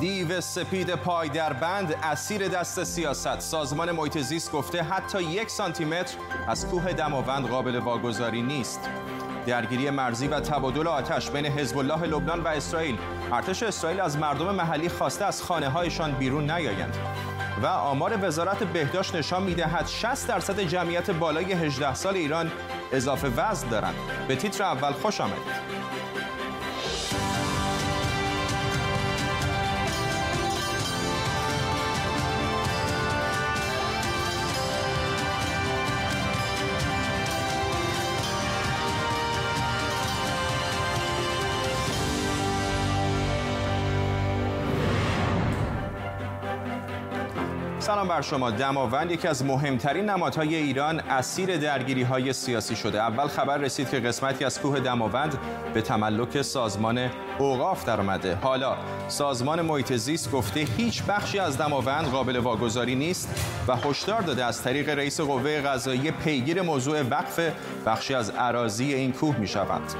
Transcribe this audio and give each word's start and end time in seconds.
دیو 0.00 0.40
سپید 0.40 0.94
پای 0.94 1.28
در 1.28 1.52
بند 1.52 1.94
اسیر 2.02 2.48
دست 2.48 2.84
سیاست. 2.84 3.40
سازمان 3.40 3.92
محیط 3.92 4.18
زیست 4.18 4.52
گفته 4.52 4.82
حتی 4.82 5.22
یک 5.22 5.50
سانتی 5.50 5.84
متر 5.84 6.16
از 6.48 6.66
کوه 6.66 6.92
دماوند 6.92 7.48
قابل 7.48 7.76
واگذاری 7.76 8.42
نیست. 8.42 8.80
درگیری 9.46 9.90
مرزی 9.90 10.28
و 10.28 10.40
تبادل 10.40 10.88
آتش 10.88 11.30
بین 11.30 11.46
حزب 11.46 11.78
الله 11.78 12.02
لبنان 12.02 12.40
و 12.40 12.48
اسرائیل. 12.48 12.98
ارتش 13.32 13.62
اسرائیل 13.62 14.00
از 14.00 14.18
مردم 14.18 14.54
محلی 14.54 14.88
خواسته 14.88 15.24
از 15.24 15.42
خانه 15.42 15.68
هایشان 15.68 16.12
بیرون 16.12 16.50
نیایند. 16.50 16.96
و 17.62 17.66
آمار 17.66 18.18
وزارت 18.22 18.64
بهداشت 18.64 19.14
نشان 19.14 19.42
می‌دهد 19.42 19.86
60 19.86 20.28
درصد 20.28 20.60
جمعیت 20.60 21.10
بالای 21.10 21.52
18 21.52 21.94
سال 21.94 22.16
ایران 22.16 22.50
اضافه 22.92 23.28
وزن 23.28 23.68
دارند. 23.68 23.94
به 24.28 24.36
تیتر 24.36 24.64
اول 24.64 24.92
خوش 24.92 25.20
آمدید. 25.20 25.78
سلام 47.80 48.08
بر 48.08 48.20
شما. 48.20 48.50
دماوند 48.50 49.10
یکی 49.10 49.28
از 49.28 49.44
مهمترین 49.44 50.04
نمادهای 50.10 50.54
ایران 50.54 51.00
اسیر 51.00 51.56
درگیری 51.56 52.02
های 52.02 52.32
سیاسی 52.32 52.76
شده. 52.76 53.02
اول 53.02 53.26
خبر 53.26 53.58
رسید 53.58 53.90
که 53.90 54.00
قسمتی 54.00 54.44
از 54.44 54.60
کوه 54.60 54.80
دماوند 54.80 55.38
به 55.74 55.82
تملک 55.82 56.42
سازمان 56.42 57.10
اوقاف 57.38 57.84
درآمده. 57.84 58.34
حالا 58.34 58.76
سازمان 59.08 59.62
محیط 59.62 59.92
زیست 59.92 60.32
گفته 60.32 60.60
هیچ 60.60 61.02
بخشی 61.02 61.38
از 61.38 61.58
دماوند 61.58 62.06
قابل 62.06 62.36
واگذاری 62.36 62.94
نیست 62.94 63.28
و 63.68 63.76
هشدار 63.76 64.20
داده 64.20 64.44
از 64.44 64.62
طریق 64.62 64.88
رئیس 64.88 65.20
قوه 65.20 65.60
قضایی 65.60 66.10
پیگیر 66.10 66.62
موضوع 66.62 67.02
وقف 67.02 67.40
بخشی 67.86 68.14
از 68.14 68.32
اراضی 68.38 68.94
این 68.94 69.12
کوه 69.12 69.36
می 69.36 69.48
شوند 69.48 69.94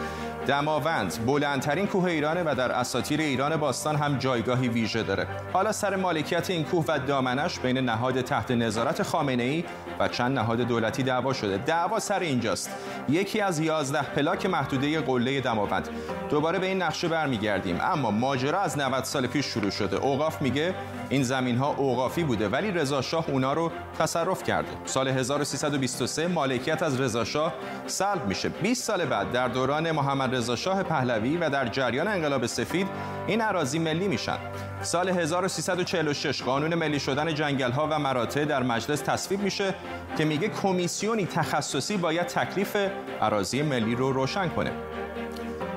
دماوند 0.48 1.26
بلندترین 1.26 1.86
کوه 1.86 2.04
ایرانه 2.04 2.42
و 2.42 2.54
در 2.58 2.72
اساطیر 2.72 3.20
ایران 3.20 3.56
باستان 3.56 3.96
هم 3.96 4.18
جایگاهی 4.18 4.68
ویژه 4.68 5.02
داره. 5.02 5.26
حالا 5.52 5.72
سر 5.72 5.96
مالکیت 5.96 6.50
این 6.50 6.64
کوه 6.64 6.84
و 6.88 6.98
دامنش 6.98 7.58
بین 7.58 7.78
نهاد 7.78 8.20
تحت 8.20 8.50
نظارت 8.50 9.02
خامنه 9.02 9.42
ای 9.42 9.64
و 9.98 10.08
چند 10.08 10.38
نهاد 10.38 10.60
دولتی 10.60 11.02
دعوا 11.02 11.32
شده. 11.32 11.56
دعوا 11.56 11.98
سر 11.98 12.20
اینجاست. 12.20 12.70
یکی 13.08 13.40
از 13.40 13.60
11 13.60 14.02
پلاک 14.02 14.46
محدوده 14.46 15.00
قله 15.00 15.40
دماوند. 15.40 15.88
دوباره 16.30 16.58
به 16.58 16.66
این 16.66 16.82
نقشه 16.82 17.08
برمیگردیم. 17.08 17.78
اما 17.80 18.10
ماجرا 18.10 18.60
از 18.60 18.78
90 18.78 19.04
سال 19.04 19.26
پیش 19.26 19.46
شروع 19.46 19.70
شده. 19.70 19.96
اوقاف 19.96 20.42
میگه 20.42 20.74
این 21.10 21.22
زمین 21.22 21.56
ها 21.56 21.74
اوقافی 21.74 22.24
بوده 22.24 22.48
ولی 22.48 22.70
رضا 22.70 23.02
شاه 23.02 23.30
اونا 23.30 23.52
رو 23.52 23.72
تصرف 23.98 24.42
کرده. 24.42 24.68
سال 24.84 25.08
1323 25.08 26.28
مالکیت 26.28 26.82
از 26.82 27.00
رضا 27.00 27.24
شاه 27.24 27.54
سلب 27.86 28.26
میشه. 28.26 28.48
20 28.48 28.84
سال 28.84 29.04
بعد 29.04 29.32
در 29.32 29.48
دوران 29.48 29.90
محمد 29.90 30.34
رضا 30.34 30.56
شاه 30.56 30.82
پهلوی 30.82 31.36
و 31.36 31.50
در 31.50 31.68
جریان 31.68 32.08
انقلاب 32.08 32.46
سفید 32.46 32.86
این 33.26 33.40
اراضی 33.40 33.78
ملی 33.78 34.08
میشن. 34.08 34.38
سال 34.82 35.08
1346 35.08 36.42
قانون 36.42 36.74
ملی 36.74 37.00
شدن 37.00 37.34
جنگل 37.34 37.70
ها 37.70 37.88
و 37.90 37.98
مراتع 37.98 38.44
در 38.44 38.62
مجلس 38.62 39.00
تصویب 39.00 39.40
میشه 39.40 39.74
که 40.18 40.24
میگه 40.24 40.48
کمیسیونی 40.48 41.26
تخصصی 41.26 41.96
باید 41.96 42.26
تکلیف 42.26 42.76
اراضی 43.20 43.62
ملی 43.62 43.94
رو 43.94 44.12
روشن 44.12 44.48
کنه. 44.48 44.72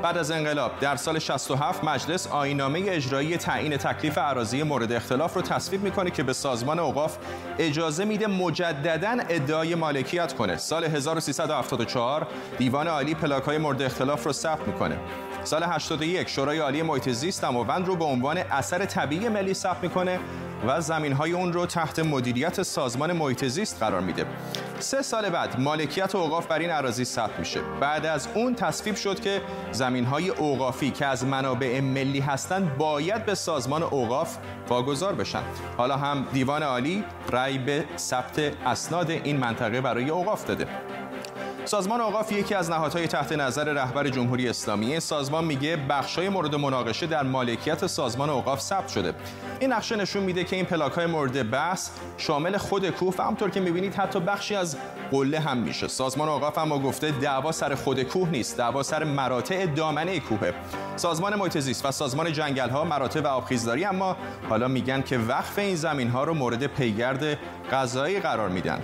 بعد 0.02 0.18
از 0.18 0.32
انقلاب 0.32 0.72
در 0.80 0.96
سال 0.96 1.20
67 1.20 1.84
مجلس 1.84 2.28
آینامه 2.28 2.84
اجرایی 2.88 3.38
تعیین 3.38 3.78
تکلیف 3.78 4.18
اراضی 4.18 4.64
مورد 4.64 4.92
اختلاف 4.92 5.34
رو 5.34 5.42
تصویب 5.42 5.84
می‌کنه 5.84 6.12
که 6.12 6.24
به 6.24 6.34
سازمان 6.34 6.80
اوقاف 6.80 7.18
اجازه 7.60 8.06
میده 8.06 8.28
مجددا 8.28 9.18
ادعای 9.30 9.76
مالکیت 9.76 10.34
کنه. 10.34 10.58
سال 10.58 10.84
1374 10.84 12.28
دیوان 12.58 12.88
عالی 12.88 13.16
پلاک 13.16 13.44
های 13.44 13.58
مورد 13.58 13.82
اختلاف 13.82 14.24
رو 14.24 14.34
ثبت 14.34 14.68
می‌کنه. 14.68 14.98
سال 15.44 15.64
81 15.64 16.30
شورای 16.30 16.60
عالی 16.60 16.82
محیط 16.82 17.10
زیست 17.10 17.42
دماوند 17.42 17.88
رو 17.88 17.96
به 17.96 18.06
عنوان 18.06 18.38
اثر 18.38 18.86
طبیعی 18.86 19.30
ملی 19.30 19.54
ثبت 19.54 19.84
می‌کنه 19.84 20.20
و 20.68 20.82
زمین 20.82 21.14
های 21.14 21.32
اون 21.32 21.54
رو 21.54 21.66
تحت 21.66 22.00
مدیریت 22.00 22.64
سازمان 22.64 23.14
محیط 23.14 23.46
زیست 23.46 23.80
قرار 23.80 24.02
میده. 24.02 24.26
سه 24.80 25.02
سال 25.02 25.30
بعد 25.30 25.60
مالکیت 25.60 26.16
اوقاف 26.16 26.48
بر 26.48 26.60
این 26.60 26.72
اراضی 26.72 27.06
ثبت 27.06 27.40
میشه. 27.40 27.60
بعد 27.80 28.06
از 28.06 28.28
اون 28.36 28.56
تصویب 28.56 28.96
شد 28.96 29.20
که 29.20 29.42
زمین 29.72 30.06
های 30.06 30.30
اوقافی 30.30 30.92
که 30.92 31.06
از 31.06 31.26
منابع 31.26 31.80
ملی 31.80 32.20
هستند 32.20 32.78
باید 32.78 33.26
به 33.26 33.36
سازمان 33.36 33.84
اوقاف 33.84 34.38
واگذار 34.70 35.16
بشن. 35.16 35.44
حالا 35.78 35.98
هم 35.98 36.28
دیوان 36.34 36.64
عالی 36.64 37.04
رأی 37.32 37.58
به 37.58 37.86
ثبت 37.98 38.40
اسناد 38.66 39.10
این 39.10 39.38
منطقه 39.38 39.82
برای 39.82 40.10
اوقاف 40.10 40.46
داده. 40.46 40.68
سازمان 41.66 42.02
اوقاف 42.02 42.32
یکی 42.32 42.56
از 42.56 42.70
نهادهای 42.70 43.08
تحت 43.08 43.32
نظر 43.32 43.64
رهبر 43.64 44.10
جمهوری 44.10 44.50
اسلامی 44.50 45.00
سازمان 45.00 45.46
میگه 45.46 45.78
بخشای 45.90 46.30
مورد 46.30 46.56
مناقشه 46.56 47.08
در 47.08 47.24
مالکیت 47.24 47.88
سازمان 47.88 48.30
اوقاف 48.30 48.62
ثبت 48.62 48.88
شده. 48.88 49.14
این 49.60 49.74
نقشه 49.74 49.96
نشون 49.96 50.24
میده 50.24 50.44
که 50.44 50.56
این 50.56 50.66
پلاک 50.66 50.92
های 50.92 51.06
مورد 51.06 51.50
بحث 51.50 51.90
شامل 52.18 52.58
خود 52.58 52.90
کوه 52.90 53.16
و 53.18 53.24
همطور 53.24 53.50
که 53.50 53.60
می‌بینید 53.60 53.96
حتی 53.96 54.20
بخشی 54.20 54.56
از 54.56 54.78
قله 55.12 55.40
هم 55.40 55.58
میشه. 55.58 55.88
سازمان 55.88 56.30
اوقاف 56.30 56.58
اما 56.58 56.80
گفته 56.80 57.12
دعوا 57.12 57.52
سر 57.52 57.76
خود 57.76 58.04
کوه 58.04 58.30
نیست 58.30 58.58
دعوا 58.58 58.84
سر 58.84 59.04
مراتع 59.04 59.66
دامنه 59.66 60.20
کوهه. 60.20 60.54
سازمان 60.96 61.36
محیط 61.36 61.56
و 61.84 61.92
سازمان 61.92 62.34
جنگل 62.34 62.70
ها 62.70 62.84
مراتع 62.84 63.22
و 63.22 63.28
آبخیزداری 63.28 63.86
اما 63.86 64.18
حالا 64.50 64.68
میگن 64.68 65.02
که 65.02 65.18
وقف 65.18 65.60
این 65.60 65.76
زمین 65.76 66.10
ها 66.10 66.24
رو 66.24 66.34
مورد 66.34 66.68
پیگرد 66.68 67.38
قضایی 67.72 68.20
قرار 68.20 68.50
میدن. 68.50 68.82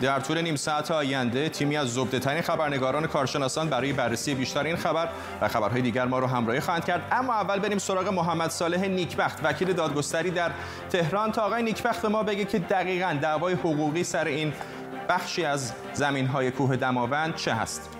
در 0.00 0.20
طول 0.20 0.40
نیم 0.40 0.56
ساعت 0.56 0.90
آینده 0.90 1.48
تیمی 1.48 1.76
از 1.76 1.94
زبده 1.94 2.18
ترین 2.18 2.42
خبرنگاران 2.42 3.06
کارشناسان 3.06 3.68
برای 3.68 3.92
بررسی 3.92 4.34
بیشتر 4.34 4.64
این 4.64 4.76
خبر 4.76 5.08
و 5.40 5.48
خبرهای 5.48 5.82
دیگر 5.82 6.04
ما 6.04 6.18
رو 6.18 6.26
همراهی 6.26 6.60
خواهند 6.60 6.84
کرد. 6.84 7.02
اما 7.12 7.34
اول 7.34 7.58
بریم 7.58 7.78
سراغ 7.78 8.08
محمد 8.08 8.50
صالح 8.50 8.86
نیکبخت 8.86 9.44
وکیل 9.44 9.72
دادگستری 9.72 10.30
در 10.30 10.50
تهران. 10.90 11.32
تا 11.32 11.42
آقای 11.42 11.62
نیکبخت 11.62 12.04
ما 12.04 12.22
بگه 12.22 12.44
که 12.44 12.58
دقیقا 12.58 13.18
دعوای 13.22 13.54
حقوقی 13.54 14.04
سر 14.04 14.24
این 14.24 14.52
بخشی 15.08 15.44
از 15.44 15.72
زمین 15.92 16.26
های 16.26 16.50
کوه 16.50 16.76
دماوند 16.76 17.34
چه 17.34 17.54
هست؟ 17.54 17.98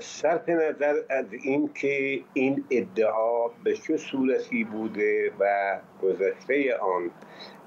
صرف 0.00 0.48
نظر 0.48 0.94
از 1.10 1.26
این 1.44 1.70
که 1.74 2.20
این 2.32 2.64
ادعا 2.70 3.48
به 3.64 3.76
چه 3.76 3.96
صورتی 3.96 4.64
بوده 4.64 5.32
و 5.40 5.78
گذشته 6.02 6.76
آن 6.76 7.10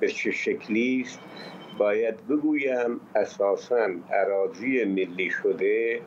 به 0.04 0.10
چه 0.10 0.32
شکلی 0.32 1.02
است 1.06 1.20
باید 1.78 2.28
بگویم 2.28 3.02
اساسا 3.16 3.90
اراضی 4.12 4.84
ملی 4.84 5.30
شده 5.30 6.02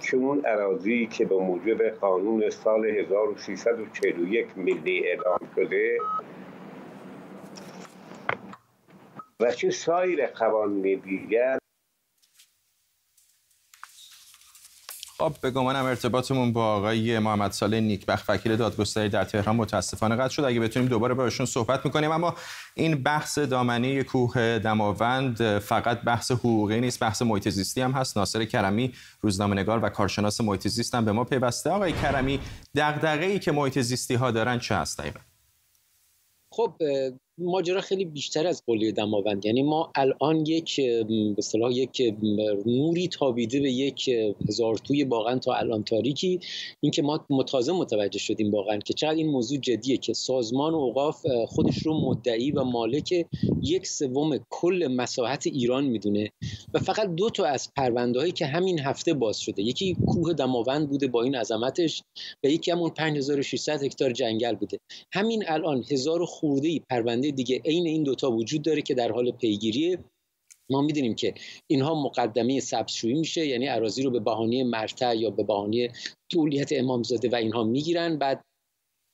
چون 0.00 0.42
اراضی 0.44 1.06
که 1.06 1.24
به 1.24 1.36
موجب 1.36 1.88
قانون 1.88 2.50
سال 2.50 2.86
1341 2.86 4.58
ملی 4.58 5.06
اعلام 5.06 5.38
شده 5.56 5.98
و 9.40 9.52
چه 9.52 9.70
سایر 9.70 10.26
قوانین 10.26 10.98
دیگر 10.98 11.58
خب 15.18 15.34
به 15.40 15.50
گمانم 15.50 15.84
ارتباطمون 15.84 16.52
با 16.52 16.76
آقای 16.76 17.18
محمد 17.18 17.50
ساله 17.50 17.80
نیکبخت 17.80 18.30
وکیل 18.30 18.56
دادگستری 18.56 19.08
در 19.08 19.24
تهران 19.24 19.56
متاسفانه 19.56 20.16
قطع 20.16 20.28
شد. 20.28 20.44
اگه 20.44 20.60
بتونیم 20.60 20.88
دوباره 20.88 21.14
باشون 21.14 21.46
صحبت 21.46 21.84
می‌کنیم 21.84 22.10
اما 22.10 22.34
این 22.74 23.02
بحث 23.02 23.38
دامنه 23.38 24.02
کوه 24.02 24.58
دماوند 24.58 25.58
فقط 25.58 26.00
بحث 26.00 26.30
حقوقی 26.30 26.80
نیست 26.80 27.00
بحث 27.00 27.22
محیط 27.22 27.78
هم 27.78 27.92
هست. 27.92 28.18
ناصر 28.18 28.44
کرمی 28.44 28.92
روزنامه‌نگار 29.20 29.84
و 29.84 29.88
کارشناس 29.88 30.40
محیط 30.40 30.68
زیست 30.68 30.94
هم 30.94 31.04
به 31.04 31.12
ما 31.12 31.24
پیوسته. 31.24 31.70
آقای 31.70 31.92
کرمی 31.92 32.40
دغدغه‌ای 32.74 33.38
که 33.38 33.52
محیط 33.52 34.12
ها 34.12 34.30
دارن 34.30 34.58
چه 34.58 34.74
هست 34.76 35.02
خب 36.50 36.74
ماجرا 37.38 37.80
خیلی 37.80 38.04
بیشتر 38.04 38.46
از 38.46 38.62
قله 38.66 38.92
دماوند. 38.92 39.46
یعنی 39.46 39.62
ما 39.62 39.92
الان 39.94 40.46
یک 40.46 40.80
به 40.80 41.34
اصطلاح 41.38 41.72
یک 41.72 42.14
نوری 42.66 43.08
تابیده 43.08 43.60
به 43.60 43.72
یک 43.72 44.10
هزارتوی 44.48 45.04
واقعا 45.04 45.38
تا 45.38 45.54
الان 45.54 45.82
تاریکی. 45.82 46.40
اینکه 46.80 47.02
ما 47.02 47.26
متازه 47.30 47.72
متوجه 47.72 48.18
شدیم 48.18 48.50
واقعا 48.50 48.78
که 48.78 48.94
چقدر 48.94 49.14
این 49.14 49.26
موضوع 49.26 49.58
جدیه 49.58 49.96
که 49.96 50.12
سازمان 50.12 50.74
اوقاف 50.74 51.26
خودش 51.48 51.78
رو 51.78 52.00
مدعی 52.00 52.50
و 52.50 52.64
مالک 52.64 53.26
یک 53.62 53.86
سوم 53.86 54.38
کل 54.50 54.88
مساحت 54.90 55.46
ایران 55.46 55.84
می‌دونه. 55.84 56.30
و 56.74 56.78
فقط 56.78 57.14
دو 57.14 57.30
تا 57.30 57.44
از 57.44 57.68
پرونده 57.76 58.20
هایی 58.20 58.32
که 58.32 58.46
همین 58.46 58.78
هفته 58.80 59.14
باز 59.14 59.40
شده. 59.40 59.62
یکی 59.62 59.96
کوه 60.06 60.32
دماوند 60.32 60.88
بوده 60.88 61.06
با 61.06 61.22
این 61.22 61.34
عظمتش 61.34 62.02
و 62.44 62.46
یکی 62.46 62.70
همون 62.70 62.90
5600 62.90 63.84
هکتار 63.84 64.12
جنگل 64.12 64.54
بوده. 64.54 64.78
همین 65.12 65.44
الان 65.46 65.84
هزار 65.90 66.24
خورده 66.24 66.68
ای 66.68 66.80
پرونده 66.90 67.25
دیگه. 67.30 67.62
عین 67.64 67.86
این 67.86 68.02
دوتا 68.02 68.30
وجود 68.30 68.62
داره 68.62 68.82
که 68.82 68.94
در 68.94 69.12
حال 69.12 69.30
پیگیری 69.30 69.98
ما 70.70 70.82
می‌دونیم 70.82 71.14
که 71.14 71.34
اینها 71.66 72.02
مقدمه 72.02 72.60
سبزشویی 72.60 73.14
میشه 73.14 73.46
یعنی 73.46 73.66
عراضی 73.66 74.02
رو 74.02 74.10
به 74.10 74.20
بهانه 74.20 74.64
مرتع 74.64 75.16
یا 75.16 75.30
به 75.30 75.42
بهانه 75.42 75.92
تولیت 76.32 76.72
امامزاده 76.72 77.28
و 77.28 77.34
اینها 77.34 77.64
می‌گیرن. 77.64 78.18
بعد 78.18 78.44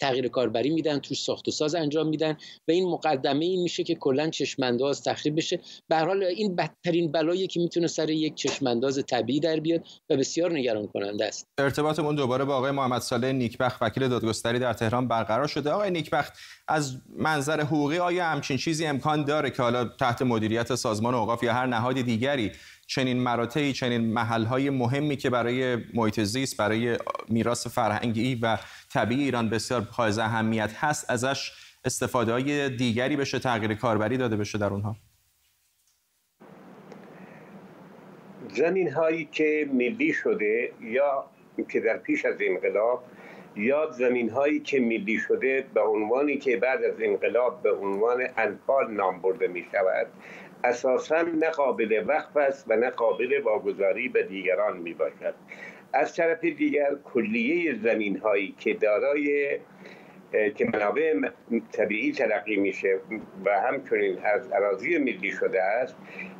تغییر 0.02 0.28
کاربری 0.28 0.70
میدن 0.70 0.99
توش 0.99 1.22
ساخت 1.22 1.49
و 1.49 1.50
ساز 1.50 1.75
انجام 1.75 2.08
میدن 2.08 2.37
و 2.69 2.70
این 2.72 2.88
مقدمه 2.88 3.44
این 3.44 3.62
میشه 3.62 3.84
که 3.84 3.94
کلا 3.94 4.31
چشمانداز 4.31 5.02
تخریب 5.02 5.37
بشه. 5.37 5.60
به 5.88 5.96
حال 5.96 6.22
این 6.22 6.56
بدترین 6.56 7.12
بلایی 7.12 7.46
که 7.46 7.60
می‌تونه 7.60 7.87
سر 7.87 8.10
یک 8.10 8.34
چشمانداز 8.34 9.04
طبیعی 9.08 9.40
در 9.40 9.60
بیاد 9.60 9.84
و 10.10 10.16
بسیار 10.16 10.52
نگران 10.52 10.87
کننده 10.87 11.25
است. 11.25 11.46
ارتباطمون 11.58 12.14
دوباره 12.14 12.44
با 12.44 12.56
آقای 12.56 12.70
محمد 12.70 13.00
صالح 13.02 13.32
نیکبخت 13.32 13.82
وکیل 13.82 14.08
دادگستری 14.08 14.58
در 14.58 14.72
تهران 14.72 15.08
برقرار 15.08 15.46
شده. 15.46 15.70
آقای 15.70 15.90
نیکبخت 15.90 16.32
از 16.69 16.96
منظر 17.16 17.60
حقوقی 17.60 17.98
آیا 17.98 18.25
همچین 18.25 18.56
چیزی 18.56 18.87
امکان 18.87 19.25
داره 19.25 19.50
که 19.50 19.62
حالا 19.62 19.84
تحت 19.84 20.22
مدیریت 20.22 20.75
سازمان 20.75 21.14
اوقاف 21.14 21.43
یا 21.43 21.52
هر 21.52 21.66
نهاد 21.66 22.00
دیگری 22.00 22.52
چنین 22.94 23.19
مراتعی 23.19 23.73
چنین 23.73 24.12
محلهای 24.12 24.71
مهمی 24.71 25.17
که 25.17 25.31
برای 25.31 25.77
محیط 25.94 26.21
زیست 26.21 26.56
برای 26.56 26.99
میراث 27.29 27.67
فرهنگی 27.67 28.35
و 28.35 28.59
طبیعی 28.93 29.23
ایران 29.23 29.50
بسیار 29.50 29.81
حائز 29.91 30.19
اهمیت 30.19 30.73
هست 30.75 31.11
ازش 31.11 31.53
استفاده 31.85 32.33
های 32.33 32.69
دیگری 32.69 33.17
بشه 33.17 33.39
تغییر 33.39 33.75
کاربری 33.75 34.17
داده 34.17 34.37
بشه 34.37 34.59
در 34.59 34.67
اونها. 34.67 34.97
زمین 38.49 38.93
هایی 38.93 39.29
که 39.33 39.69
ملی 39.73 40.12
شده 40.12 40.73
یا 40.81 41.31
که 41.69 41.81
در 41.81 41.97
پیش 41.97 42.25
از 42.25 42.37
انقلاب 42.41 43.05
یا 43.56 43.91
زمین 43.91 44.31
هایی 44.31 44.61
که 44.61 44.81
ملی 44.81 45.19
شده 45.19 45.65
به 45.75 45.81
عنوانی 45.81 46.37
که 46.37 46.56
بعد 46.56 46.85
از 46.85 46.94
انقلاب 47.00 47.62
به 47.62 47.73
عنوان 47.73 48.23
انفال 48.37 48.91
نام 48.91 49.21
برده 49.21 49.47
می 49.47 49.65
شود 49.73 50.06
اساسا 50.64 51.23
نه 51.23 51.50
قابل 51.50 52.05
وقف 52.06 52.37
است 52.37 52.64
و 52.69 52.76
نه 52.76 52.91
قابل 52.91 53.41
واگذاری 53.44 54.09
به 54.09 54.23
دیگران 54.23 54.76
می 54.79 54.94
باشد 54.94 55.35
از 55.93 56.17
طرف 56.17 56.44
دیگر 56.44 56.94
کلیه 57.05 57.75
زمین 57.75 58.19
هایی 58.19 58.55
که 58.59 58.75
دارای 58.75 59.59
که 60.32 60.67
منابع 60.73 61.14
طبیعی 61.73 62.12
تلقی 62.12 62.56
میشه 62.56 62.99
و 63.44 63.61
همچنین 63.61 64.19
از 64.25 64.52
اراضی 64.52 64.99
ملی 64.99 65.31
شده 65.31 65.62
است 65.62 65.96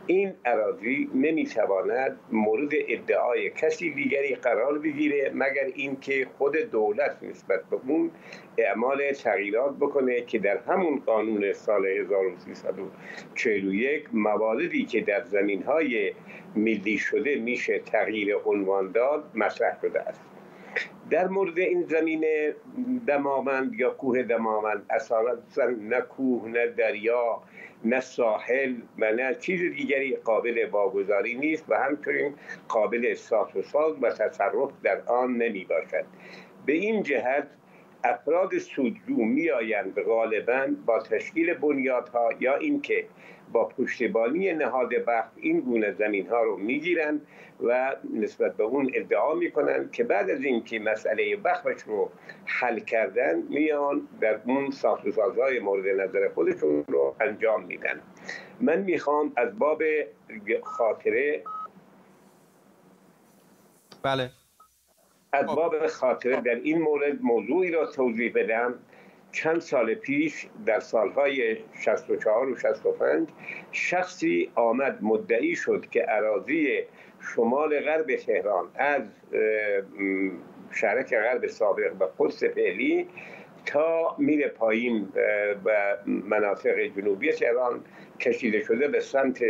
این 0.07 0.35
اراضی 0.45 1.11
نمی‌تواند 1.15 2.19
مورد 2.33 2.71
ادعای 2.89 3.51
کسی 3.51 3.91
دیگری 3.91 4.35
قرار 4.35 4.79
بگیره 4.79 5.31
مگر 5.35 5.65
اینکه 5.75 6.27
خود 6.39 6.57
دولت 6.57 7.17
نسبت 7.23 7.61
به 7.71 7.77
اون 7.87 8.11
اعمال 8.59 9.13
تغییرات 9.13 9.77
بکنه 9.77 10.21
که 10.21 10.39
در 10.39 10.59
همون 10.59 11.03
قانون 11.07 11.53
سال 11.53 11.87
1341 11.87 14.09
مواردی 14.13 14.85
که 14.85 15.01
در 15.01 15.23
زمین 15.23 15.63
های 15.63 16.13
ملی 16.57 16.99
شده 16.99 17.37
میشه 17.37 17.79
تغییر 17.79 18.37
عنوان 18.45 18.93
داد 18.93 19.25
مطرح 19.35 19.79
شده 19.83 20.01
است. 20.01 20.32
در 21.11 21.29
مورد 21.29 21.59
این 21.59 21.83
زمین 21.83 22.25
دماوند 23.07 23.75
یا 23.75 23.91
کوه 23.91 24.23
دماوند 24.23 24.87
اصلا 24.91 25.39
نه 25.81 26.01
کوه 26.01 26.49
نه 26.49 26.67
دریا 26.67 27.43
نه 27.85 28.01
ساحل 28.01 28.75
و 28.99 29.13
نه 29.13 29.35
چیز 29.35 29.61
دیگری 29.61 30.17
قابل 30.17 30.69
واگذاری 30.71 31.35
نیست 31.35 31.65
و 31.69 31.75
همچنین 31.75 32.35
قابل 32.69 33.15
ساخت 33.15 33.57
و 33.57 33.63
ساز 33.63 33.95
و 34.03 34.11
تصرف 34.11 34.71
در 34.83 35.01
آن 35.07 35.37
نمی 35.37 35.65
باشد. 35.65 36.05
به 36.67 36.73
این 36.73 37.03
جهت 37.03 37.47
افراد 38.05 38.59
سودجو 38.59 39.17
می 39.17 39.51
آیند 39.51 40.01
غالبا 40.01 40.67
با 40.87 40.99
تشکیل 40.99 41.55
بنیادها 41.55 42.31
یا 42.41 42.57
اینکه 42.57 43.05
با 43.53 43.65
پشتیبانی 43.69 44.53
نهاد 44.53 44.91
وقت 45.07 45.31
این 45.37 45.61
گونه 45.61 45.93
زمین 45.93 46.29
ها 46.29 46.43
رو 46.43 46.57
می‌گیرند 46.57 47.27
و 47.61 47.97
نسبت 48.15 48.57
به 48.57 48.65
اون 48.65 48.91
ادعا 48.95 49.35
می‌کنن 49.35 49.91
که 49.93 50.05
بعد 50.05 50.31
از 50.31 50.45
اینکه 50.45 50.79
مسئله 50.79 51.37
وقفش 51.45 51.83
رو 51.83 52.11
حل 52.45 52.79
کردن 52.79 53.43
میان 53.49 54.09
در 54.21 54.41
اون 54.47 54.71
ساخت 54.71 55.11
سازهای 55.11 55.59
مورد 55.59 56.01
نظر 56.01 56.29
خودشون 56.29 56.85
رو 56.89 57.17
انجام 57.21 57.65
میدن. 57.65 58.01
من 58.61 58.83
می‌خوام 58.83 59.33
از 59.37 59.59
باب 59.59 59.83
خاطره 60.63 61.43
بله. 64.03 64.31
از 65.33 65.47
باب 65.47 65.87
خاطره 65.87 66.41
در 66.41 66.55
این 66.55 66.83
مورد 66.83 67.23
موضوعی 67.23 67.71
را 67.71 67.87
توضیح 67.87 68.33
بدم. 68.35 68.75
چند 69.33 69.61
سال 69.61 69.95
پیش 69.95 70.47
در 70.67 70.81
سالهای 70.81 71.57
64 71.85 72.49
و 72.49 72.57
65 72.57 73.29
شخصی 73.73 74.51
آمد 74.55 74.99
مدعی 75.03 75.57
شد 75.57 75.87
که 75.91 76.03
عراضی 76.03 76.83
شمال 77.21 77.81
غرب 77.81 78.17
تهران 78.17 78.69
از 78.75 79.03
شرک 80.71 81.15
غرب 81.15 81.47
سابق 81.47 81.93
و 82.01 82.05
قدس 82.19 82.45
فعلی 82.45 83.09
تا 83.67 84.17
میره 84.19 84.49
پایین 84.49 85.09
و 85.65 85.97
مناطق 86.07 86.79
جنوبی 86.81 87.33
تهران 87.33 87.81
کشیده 88.21 88.61
شده 88.61 88.89
به 88.89 89.01
سمت 89.01 89.43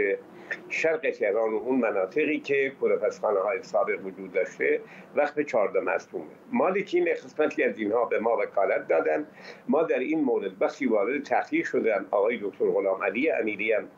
شرق 0.68 1.10
تهران 1.10 1.52
و 1.52 1.56
اون 1.56 1.80
مناطقی 1.80 2.40
که 2.40 2.72
کودپسخانه 2.80 3.40
های 3.40 3.62
سابق 3.62 4.06
وجود 4.06 4.32
داشته 4.32 4.80
وقت 5.14 5.34
به 5.34 5.44
چهارده 5.44 5.80
مصدومه 5.80 6.24
مالکین 6.52 7.04
قسمتی 7.04 7.62
از 7.62 7.78
اینها 7.78 8.04
به 8.04 8.18
ما 8.18 8.36
وکالت 8.36 8.88
دادن. 8.88 9.26
ما 9.68 9.82
در 9.82 9.98
این 9.98 10.20
مورد 10.20 10.58
بخشی 10.58 10.86
وارد 10.86 11.22
تحقیق 11.22 11.66
شدن 11.66 12.06
آقای 12.10 12.38
دکتر 12.42 12.64
غلام 12.64 13.04
علی 13.04 13.30
امیری 13.30 13.72
هم 13.72 13.88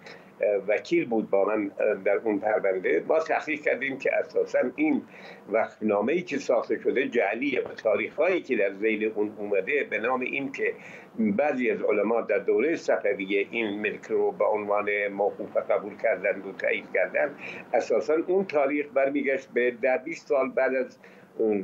وکیل 0.69 1.05
بود 1.09 1.31
با 1.31 1.45
من 1.45 1.71
در 2.05 2.17
اون 2.17 2.39
پرونده. 2.39 3.05
ما 3.09 3.19
تحقیق 3.19 3.61
کردیم 3.61 3.99
که 3.99 4.11
اساسا 4.15 4.59
این 4.77 5.03
وقتنامه 5.49 6.13
ای 6.13 6.23
که 6.23 6.39
ساخته 6.39 6.79
شده 6.79 7.09
جعلیه 7.09 7.61
و 7.61 7.69
تاریخ 7.69 8.17
هایی 8.17 8.41
که 8.41 8.57
در 8.57 8.73
زیل 8.73 9.13
اون 9.15 9.33
اومده 9.39 9.87
به 9.91 9.99
نام 9.99 10.21
این 10.21 10.53
که 10.53 10.75
بعضی 11.19 11.71
از 11.71 11.83
علما 11.83 12.21
در 12.21 12.39
دوره 12.39 12.77
صفویه 12.77 13.47
این 13.51 13.81
ملک 13.81 14.05
رو 14.07 14.33
به 14.33 14.45
عنوان 14.45 15.09
موقوف 15.09 15.57
قبول 15.57 15.97
کردن 15.97 16.41
و 16.41 16.53
تایید 16.53 16.85
کردن 16.95 17.35
اساسا 17.75 18.15
اون 18.27 18.45
تاریخ 18.45 18.87
برمیگشت 18.95 19.49
به 19.55 19.71
در 19.71 19.99
20 19.99 20.29
سال 20.29 20.51
بعد 20.51 20.75
از 20.75 20.99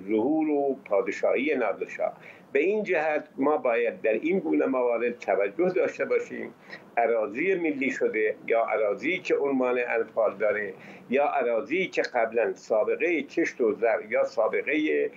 ظهور 0.09 0.49
و 0.49 0.77
پادشاهی 0.85 1.55
نادرشاه 1.55 2.13
به 2.53 2.61
این 2.61 2.83
جهت 2.83 3.29
ما 3.37 3.57
باید 3.57 4.01
در 4.01 4.13
این 4.13 4.39
گونه 4.39 4.67
موارد 4.67 5.19
توجه 5.19 5.69
داشته 5.69 6.05
باشیم. 6.05 6.55
اراضی 6.97 7.55
ملی 7.55 7.91
شده 7.91 8.35
یا 8.47 8.65
اراضی 8.65 9.19
که 9.19 9.35
عنوان 9.35 9.81
انفال 9.89 10.37
داره 10.37 10.75
یا 11.11 11.29
اراضی 11.29 11.87
که 11.87 12.03
قبلا 12.03 12.53
سابقه 12.55 13.23
کشت 13.23 13.61
و 13.61 13.73
زر 13.73 13.99
یا 14.09 14.25
سابقه 14.25 15.11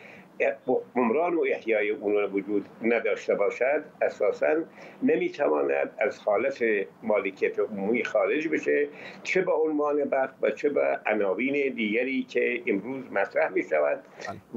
عمران 0.96 1.34
و 1.34 1.46
احیای 1.52 1.90
اون 1.90 2.24
وجود 2.24 2.66
نداشته 2.82 3.36
باشد 3.36 3.84
اساسا 4.02 4.56
نمی‌تواند 5.04 5.92
از 6.00 6.20
حالت 6.20 6.64
مالکیت 7.04 7.60
عمومی 7.60 8.04
خارج 8.04 8.48
بشه 8.48 8.88
چه 9.24 9.42
به 9.42 9.52
عنوان 9.54 10.04
بخت 10.04 10.36
و 10.42 10.52
چه 10.52 10.70
به 10.70 11.00
عناوین 11.06 11.74
دیگری 11.74 12.24
که 12.24 12.62
امروز 12.68 13.12
مطرح 13.12 13.50
می 13.50 13.64
شود 13.64 14.04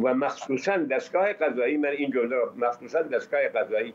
و 0.03 0.15
مخصوصا 0.15 0.77
دستگاه 0.77 1.33
قضایی 1.33 1.77
من 1.77 1.89
این 1.89 2.11
جمله 2.11 2.37
مخصوصا 2.57 3.03
دستگاه 3.03 3.49
قضایی 3.49 3.95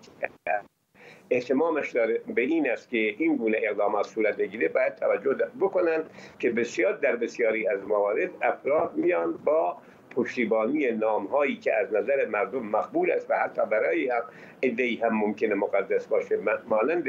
احتمامش 1.31 1.91
داره 1.91 2.21
به 2.35 2.41
این 2.41 2.69
است 2.69 2.89
که 2.89 2.97
این 2.97 3.35
گونه 3.35 3.57
اقدامات 3.63 4.07
صورت 4.07 4.37
بگیره 4.37 4.67
باید 4.67 4.95
توجه 4.95 5.33
بکنن 5.61 6.03
که 6.39 6.51
بسیار 6.51 6.93
در 6.93 7.15
بسیاری 7.15 7.67
از 7.67 7.83
موارد 7.83 8.29
افراد 8.41 8.93
میان 8.95 9.33
با 9.33 9.77
پشتیبانی 10.15 10.91
نام 10.91 11.25
هایی 11.25 11.55
که 11.55 11.73
از 11.73 11.93
نظر 11.93 12.25
مردم 12.25 12.59
مقبول 12.59 13.11
است 13.11 13.31
و 13.31 13.33
حتی 13.33 13.61
برای 13.71 14.09
هم 14.09 14.21
ادهی 14.61 14.95
هم 14.95 15.17
ممکنه 15.17 15.55
مقدس 15.55 16.07
باشه 16.07 16.37
مانند 16.67 17.05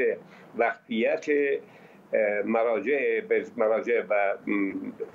وقتیت 0.57 1.25
مراجع 2.45 3.21
مراجع 3.57 4.01
و 4.09 4.33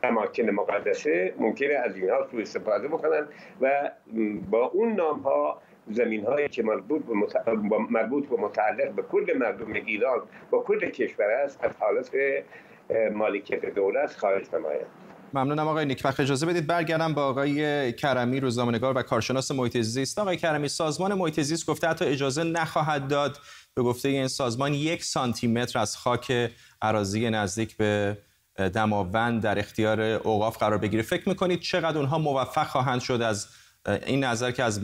اماکن 0.03 0.51
مقدسه 0.51 1.35
ممکنه 1.39 1.75
از 1.75 1.97
اینها 1.97 2.27
سوء 2.31 2.41
استفاده 2.41 2.89
بکنن 2.89 3.27
و 3.61 3.91
با 4.51 4.67
اون 4.67 4.93
نام 4.93 5.21
ها 5.21 5.63
زمین 5.91 6.25
هایی 6.25 6.49
که 6.49 6.63
مربوط 6.63 7.03
به 7.05 7.15
مربوط 7.91 8.33
و 8.33 8.37
متعلق 8.37 8.91
به 8.91 9.03
کل 9.03 9.37
مردم 9.39 9.73
ایران 9.73 10.23
و 10.53 10.57
کل 10.57 10.91
کشور 10.91 11.31
است 11.31 11.65
از 11.65 11.71
حالت 11.81 12.11
مالکیت 13.13 13.67
دولت 13.67 14.17
خارج 14.17 14.55
نماید. 14.55 14.87
ممنونم 15.35 15.69
آقای 15.69 15.87
نیکبخت. 15.87 16.21
اجازه 16.21 16.47
بدید 16.47 16.67
برگردم 16.67 17.15
با 17.15 17.27
آقای 17.27 17.93
کرمی 17.93 18.41
روزنامه‌نگار 18.41 18.97
و 18.97 19.03
کارشناس 19.03 19.51
محیط 19.51 19.81
زیست 19.81 20.19
آقای 20.19 20.37
کرمی 20.37 20.69
سازمان 20.69 21.15
محیط 21.15 21.41
زیست 21.41 21.67
گفته 21.67 21.89
حتی 21.89 22.05
اجازه 22.05 22.45
نخواهد 22.45 23.09
داد 23.09 23.39
به 23.75 23.83
گفته 23.83 24.09
این 24.09 24.29
سازمان 24.29 24.75
یک 24.75 25.05
سانتی 25.05 25.47
متر 25.47 25.79
از 25.79 25.97
خاک 25.97 26.51
اراضی 26.83 27.31
نزدیک 27.31 27.77
به 27.77 28.19
دماوند 28.75 29.43
در 29.43 29.59
اختیار 29.59 30.01
اوقاف 30.01 30.59
قرار 30.59 30.79
بگیره. 30.79 31.03
فکر 31.03 31.29
می‌کنید 31.29 31.61
چقدر 31.61 31.99
اونها 31.99 32.19
موفق 32.19 32.67
خواهند 32.67 33.01
شد 33.01 33.23
از 33.23 33.47
این 34.07 34.25
نظر 34.25 34.51
که 34.51 34.63
از 34.63 34.81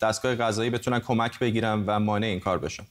دستگاه 0.00 0.34
قضایی 0.34 0.70
بتونن 0.70 0.98
کمک 0.98 1.38
بگیرن 1.38 1.84
و 1.86 2.00
مانع 2.00 2.26
این 2.26 2.40
کار 2.40 2.58
بشن؟ 2.58 2.84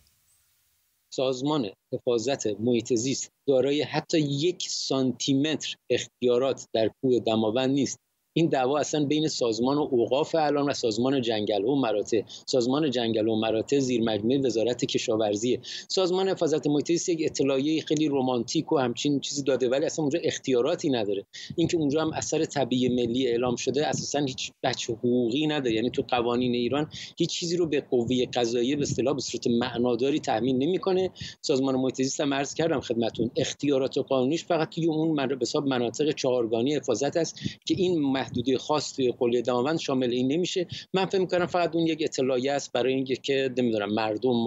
سازمان 1.13 1.71
حفاظت 1.93 2.47
محیط 2.47 2.93
زیست 2.93 3.31
دارای 3.47 3.81
حتی 3.81 4.19
یک 4.19 4.69
سانتی 4.69 5.33
متر 5.33 5.75
اختیارات 5.89 6.67
در 6.73 6.91
کوه 7.01 7.19
دماوند 7.19 7.69
نیست. 7.69 7.99
این 8.39 8.47
دعوا 8.47 8.79
اصلا 8.79 9.05
بین 9.05 9.27
سازمان 9.27 9.77
و 9.77 9.87
اوقاف 9.91 10.35
الان 10.35 10.69
و 10.69 10.73
سازمان 10.73 11.21
جنگل 11.21 11.65
و 11.65 11.75
مراتع. 11.75 12.21
سازمان 12.45 12.91
جنگل 12.91 13.27
و 13.27 13.35
مراتع 13.35 13.79
زیر 13.79 14.01
مجموعه 14.01 14.37
وزارت 14.37 14.85
کشاورزی 14.85 15.59
سازمان 15.87 16.29
حفاظت 16.29 16.67
محیط 16.67 17.09
یک 17.09 17.21
اطلاعیه 17.25 17.81
خیلی 17.81 18.07
رمانتیک 18.07 18.71
و 18.71 18.77
همچین 18.77 19.19
چیزی 19.19 19.43
داده 19.43 19.69
ولی 19.69 19.85
اصلا 19.85 20.03
اونجا 20.03 20.19
اختیاراتی 20.23 20.89
نداره. 20.89 21.25
اینکه 21.55 21.77
اونجا 21.77 22.01
هم 22.01 22.13
اثر 22.13 22.45
طبیعی 22.45 22.89
ملی 22.89 23.27
اعلام 23.27 23.55
شده 23.55 23.87
اساسا 23.87 24.19
هیچ 24.19 24.51
بچه 24.63 24.93
حقوقی 24.93 25.47
نداره. 25.47 25.73
یعنی 25.75 25.89
تو 25.89 26.03
قوانین 26.07 26.53
ایران 26.53 26.87
هیچ 27.17 27.29
چیزی 27.29 27.57
رو 27.57 27.67
به 27.67 27.81
قوه 27.81 28.25
قضاییه 28.25 28.75
به 28.75 28.81
اصطلاح 28.81 29.13
به 29.13 29.21
صورت 29.21 29.47
معناداری 29.47 30.19
تامین 30.19 30.57
نمی‌کنه. 30.57 31.11
سازمان 31.41 31.75
محیط 31.75 31.95
زیست 31.95 32.21
هم 32.21 32.33
عرض 32.33 32.53
کردم 32.53 32.79
خدمتون 32.79 33.31
اختیارات 33.35 33.97
و 33.97 34.03
قانونیش 34.03 34.45
فقط 34.45 34.69
توی 34.69 34.85
اون 34.85 35.27
به 35.27 35.37
حساب 35.41 35.67
مناطق 35.67 36.11
چهارگانی 36.11 36.75
حفاظت 36.75 37.17
است 37.17 37.39
که 37.65 37.75
این 37.77 37.99
محدودی 38.29 38.57
خاص 38.57 38.93
توی 38.93 39.13
قله 39.19 39.41
داماوند 39.41 39.79
شامل 39.79 40.11
این 40.11 40.31
نمیشه. 40.31 40.67
من 40.93 41.05
فکر 41.05 41.21
می‌کنم 41.21 41.45
فقط 41.45 41.75
اون 41.75 41.87
یک 41.87 41.99
اطلاعیه 42.01 42.51
است 42.51 42.73
برای 42.73 42.93
اینکه 42.93 43.15
که 43.15 43.53
نمی‌دونم 43.57 43.93
مردم 43.93 44.45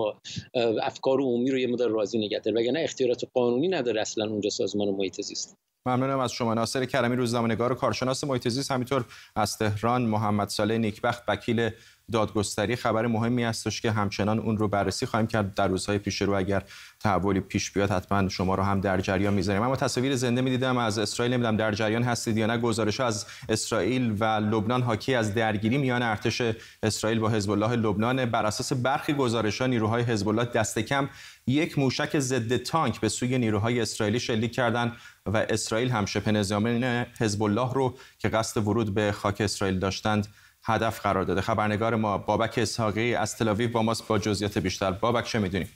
افکار 0.83 1.21
عمومی 1.21 1.51
رو 1.51 1.59
یه 1.59 1.67
مدار 1.67 1.91
راضی 1.91 2.19
نگه 2.19 2.39
داره. 2.39 2.61
وگرنه 2.61 2.81
اختیارات 2.81 3.25
قانونی 3.35 3.69
نداره 3.69 4.01
اصلا 4.01 4.25
اونجا 4.25 4.51
سازمان 4.51 4.89
محیط 4.89 5.21
زیست. 5.21 5.57
ممنونم 5.87 6.19
از 6.19 6.33
شما. 6.33 6.55
ناصر 6.55 6.85
کرمی 6.85 7.17
روزنامه‌نگار 7.17 7.73
و 7.73 7.75
کارشناس 7.75 8.25
محیط 8.25 8.49
زیست. 8.49 8.71
همینطور 8.71 9.05
از 9.37 9.59
تهران 9.59 10.03
محمد 10.03 10.49
صالح 10.49 10.77
نیکبخت 10.77 11.23
وکیل 11.29 11.71
دادگستری 12.13 12.77
خبر 12.77 13.07
مهمی 13.07 13.45
هستش 13.45 13.81
که 13.81 13.93
همچنان 13.93 14.39
اون 14.39 14.59
رو 14.59 14.69
بررسی 14.69 15.07
خواهیم 15.07 15.27
کرد. 15.27 15.55
در 15.55 15.69
روزهای 15.69 15.99
پیش 15.99 16.23
رو 16.23 16.35
اگر 16.35 16.63
تحولی 17.01 17.41
پیش 17.41 17.71
بیاد 17.71 17.91
حتما 17.91 18.29
شما 18.29 18.55
رو 18.55 18.63
هم 18.63 18.81
در 18.81 19.01
جریان 19.01 19.35
می‌ذاریم. 19.35 19.63
اما 19.63 19.77
تصاویر 19.77 20.17
زنده 20.17 20.41
می‌دیدم. 20.41 20.79
از 20.79 20.99
اسرائیل 20.99 21.33
نمی‌دونم 21.35 21.57
در 21.57 21.73
جریان 21.73 22.03
هستید 22.03 22.37
یا 22.37 22.47
نه. 22.47 22.59
گزارش 22.59 23.01
از 23.01 23.27
اسرائیل 23.49 24.17
و 24.21 24.25
لبنان 24.25 24.83
حاکی 24.83 25.15
از 25.15 25.35
درگیری 25.35 25.79
میان 25.79 26.03
ارتش 26.03 26.43
اسرائیل 26.83 27.19
با 27.19 27.29
حزب 27.29 27.51
الله 27.51 27.77
لبنان. 27.77 28.25
بر 28.25 28.47
اساس 28.47 28.73
برخی 28.73 29.13
گزارش 29.13 29.61
ها 29.61 29.67
نیروهای 29.67 30.03
حزب 30.03 30.29
الله 30.29 30.45
دست 30.45 30.79
کم 30.79 31.09
یک 31.47 31.79
موشک 31.79 32.19
ضد 32.19 32.57
تانک 32.57 33.01
به 33.01 33.09
سوی 33.09 33.39
نیروهای 33.39 33.81
اسرائیلی 33.81 34.21
شلیک 34.21 34.55
کردند 34.55 34.93
و 35.27 35.37
اسرائیل 35.37 35.91
هم 35.91 36.07
شبه 36.07 36.33
نظامیان 36.33 37.07
حزب 37.21 37.43
الله 37.43 37.73
رو 37.75 37.99
که 38.19 38.29
قصد 38.29 38.67
ورود 38.67 38.95
به 38.95 39.13
خاک 39.13 39.41
اسرائیل 39.41 39.79
داشتند 39.79 40.27
هدف 40.65 41.01
قرار 41.01 41.25
داده. 41.25 41.41
خبرنگار 41.41 41.97
ما 41.97 42.19
بابک 42.19 42.59
اسحاقی 42.59 43.15
از 43.15 43.37
تلاویو 43.37 43.71
با 43.71 43.83
ماست 43.83 44.09
با 44.09 44.19
جزئیات 44.19 44.59
بیشتر. 44.59 44.91
بابک 44.91 45.25
چه 45.25 45.39
می‌دونیم 45.39 45.69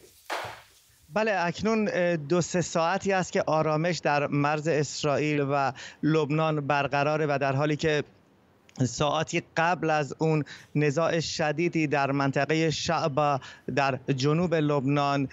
بله 1.12 1.33
اکنون 1.38 1.85
دو 2.16 2.40
سه 2.40 2.61
ساعتی 2.61 3.12
است 3.12 3.33
که 3.33 3.45
آرامش 3.47 3.99
در 3.99 4.26
مرز 4.26 4.69
اسرائیل 4.69 5.47
و 5.50 5.73
لبنان 6.02 6.66
برقراره 6.66 7.26
و 7.26 7.38
در 7.40 7.57
حالی 7.57 7.76
که 7.76 8.05
ساعتی 8.85 9.42
قبل 9.56 9.90
از 9.90 10.14
اون 10.18 10.45
نزاع 10.75 11.21
شدیدی 11.21 11.87
در 11.87 12.11
منطقه 12.11 12.71
شعبا 12.71 13.40
در 13.76 13.99
جنوب 14.16 14.54
لبنان 14.54 15.28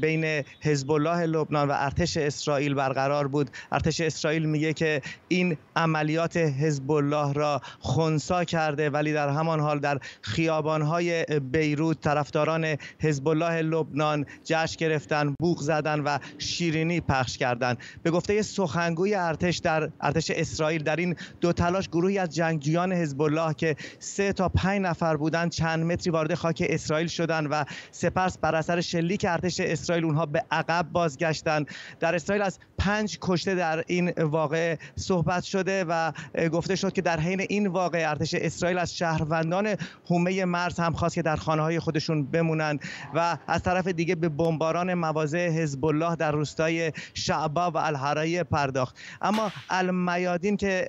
بین 0.00 0.44
حزب 0.60 0.90
الله 0.90 1.26
لبنان 1.26 1.68
و 1.68 1.72
ارتش 1.76 2.16
اسرائیل 2.16 2.74
برقرار 2.74 3.28
بود. 3.28 3.50
ارتش 3.72 4.00
اسرائیل 4.00 4.44
میگه 4.46 4.72
که 4.72 5.02
این 5.28 5.56
عملیات 5.76 6.36
حزب 6.36 6.90
الله 6.90 7.32
را 7.32 7.60
خونسا 7.80 8.44
کرده 8.44 8.90
ولی 8.90 9.12
در 9.12 9.28
همان 9.28 9.60
حال 9.60 9.78
در 9.78 9.98
خیابانهای 10.22 11.24
بیروت 11.24 12.00
طرفداران 12.00 12.76
حزب 12.98 13.28
الله 13.28 13.62
لبنان 13.62 14.26
جشن 14.44 14.76
گرفتن 14.78 15.34
بوق 15.40 15.60
زدن 15.60 16.00
و 16.00 16.18
شیرینی 16.38 17.00
پخش 17.00 17.38
کردند 17.38 17.78
به 18.02 18.10
گفته 18.10 18.42
سخنگوی 18.42 19.14
ارتش 19.14 19.58
در 19.58 19.90
ارتش 20.00 20.30
اسرائیل 20.30 20.82
در 20.82 20.96
این 20.96 21.16
دو 21.40 21.52
تلاش 21.52 21.88
گروهی 21.88 22.18
از 22.18 22.34
جنگجویان 22.34 22.75
جنگجویان 22.76 22.92
حزب 22.92 23.22
الله 23.22 23.54
که 23.54 23.76
سه 23.98 24.32
تا 24.32 24.48
پنج 24.48 24.80
نفر 24.80 25.16
بودند 25.16 25.50
چند 25.50 25.84
متری 25.84 26.10
وارد 26.10 26.34
خاک 26.34 26.62
اسرائیل 26.68 27.08
شدند 27.08 27.48
و 27.50 27.64
سپس 27.90 28.38
بر 28.38 28.54
اثر 28.54 28.80
شلیک 28.80 29.26
ارتش 29.28 29.60
اسرائیل 29.60 30.04
اونها 30.04 30.26
به 30.26 30.44
عقب 30.50 30.86
بازگشتند 30.92 31.66
در 32.00 32.14
اسرائیل 32.14 32.42
از 32.42 32.58
پنج 32.78 33.18
کشته 33.20 33.54
در 33.54 33.84
این 33.86 34.10
واقع 34.10 34.76
صحبت 34.96 35.42
شده 35.42 35.84
و 35.88 36.12
گفته 36.52 36.76
شد 36.76 36.92
که 36.92 37.02
در 37.02 37.20
حین 37.20 37.40
این 37.40 37.66
واقع 37.66 38.10
ارتش 38.10 38.34
اسرائیل 38.34 38.78
از 38.78 38.96
شهروندان 38.96 39.76
حومه 40.04 40.44
مرز 40.44 40.80
هم 40.80 40.92
خواست 40.92 41.14
که 41.14 41.22
در 41.22 41.36
خانه 41.36 41.62
های 41.62 41.78
خودشون 41.78 42.26
بمونند 42.26 42.80
و 43.14 43.38
از 43.46 43.62
طرف 43.62 43.86
دیگه 43.88 44.14
به 44.14 44.28
بمباران 44.28 44.94
مواضع 44.94 45.48
حزب 45.48 45.84
الله 45.84 46.16
در 46.16 46.32
روستای 46.32 46.92
شعبا 47.14 47.70
و 47.70 47.76
الحرایه 47.76 48.42
پرداخت. 48.42 48.96
اما 49.22 49.52
المیادین 49.70 50.56
که 50.56 50.86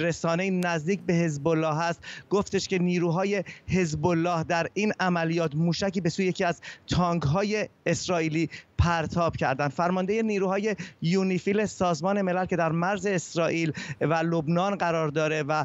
رسانه 0.00 0.50
نزدیک 0.50 1.00
به 1.08 1.14
حزب 1.14 1.48
الله 1.48 1.74
هست. 1.74 2.00
گفتش 2.30 2.68
که 2.68 2.78
نیروهای 2.78 3.44
حزب 3.68 4.06
الله 4.06 4.44
در 4.44 4.66
این 4.74 4.92
عملیات 5.00 5.54
موشکی 5.54 6.00
به 6.00 6.10
سوی 6.10 6.24
یکی 6.24 6.44
از 6.44 6.60
تانک 6.86 7.22
های 7.22 7.68
اسرائیلی 7.86 8.50
پرتاب 8.78 9.36
کردن. 9.36 9.68
فرمانده 9.68 10.22
نیروهای 10.22 10.76
یونیفیل 11.02 11.66
سازمان 11.66 12.22
ملل 12.22 12.46
که 12.46 12.56
در 12.56 12.72
مرز 12.72 13.06
اسرائیل 13.06 13.72
و 14.00 14.14
لبنان 14.14 14.74
قرار 14.74 15.08
داره 15.08 15.42
و 15.42 15.64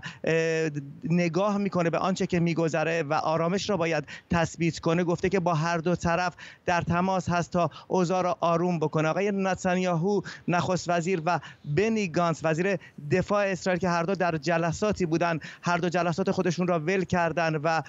نگاه 1.03 1.57
می‌کنه 1.57 1.89
به 1.89 1.97
آنچه 1.97 2.27
که 2.27 2.39
میگذره 2.39 3.03
و 3.03 3.13
آرامش 3.13 3.69
را 3.69 3.77
باید 3.77 4.03
تثبیت 4.29 4.79
کنه 4.79 5.03
گفته 5.03 5.29
که 5.29 5.39
با 5.39 5.53
هر 5.53 5.77
دو 5.77 5.95
طرف 5.95 6.33
در 6.65 6.81
تماس 6.81 7.29
هست 7.29 7.51
تا 7.51 7.69
اوضاع 7.87 8.21
را 8.21 8.37
آروم 8.39 8.79
بکنه. 8.79 9.07
آقای 9.07 9.31
نتانیاهو 9.31 10.21
نخست 10.47 10.89
وزیر 10.89 11.21
و 11.25 11.39
بنی 11.75 12.07
گانس 12.07 12.39
وزیر 12.43 12.77
دفاع 13.11 13.45
اسرائیل 13.45 13.79
که 13.79 13.89
هر 13.89 14.03
دو 14.03 14.15
در 14.15 14.37
جلساتی 14.37 15.05
بودن 15.05 15.39
هر 15.61 15.77
دو 15.77 15.89
جلسات 15.89 16.31
خودشون 16.31 16.67
را 16.67 16.79
ول 16.79 17.03
کردن 17.03 17.55
و 17.55 17.81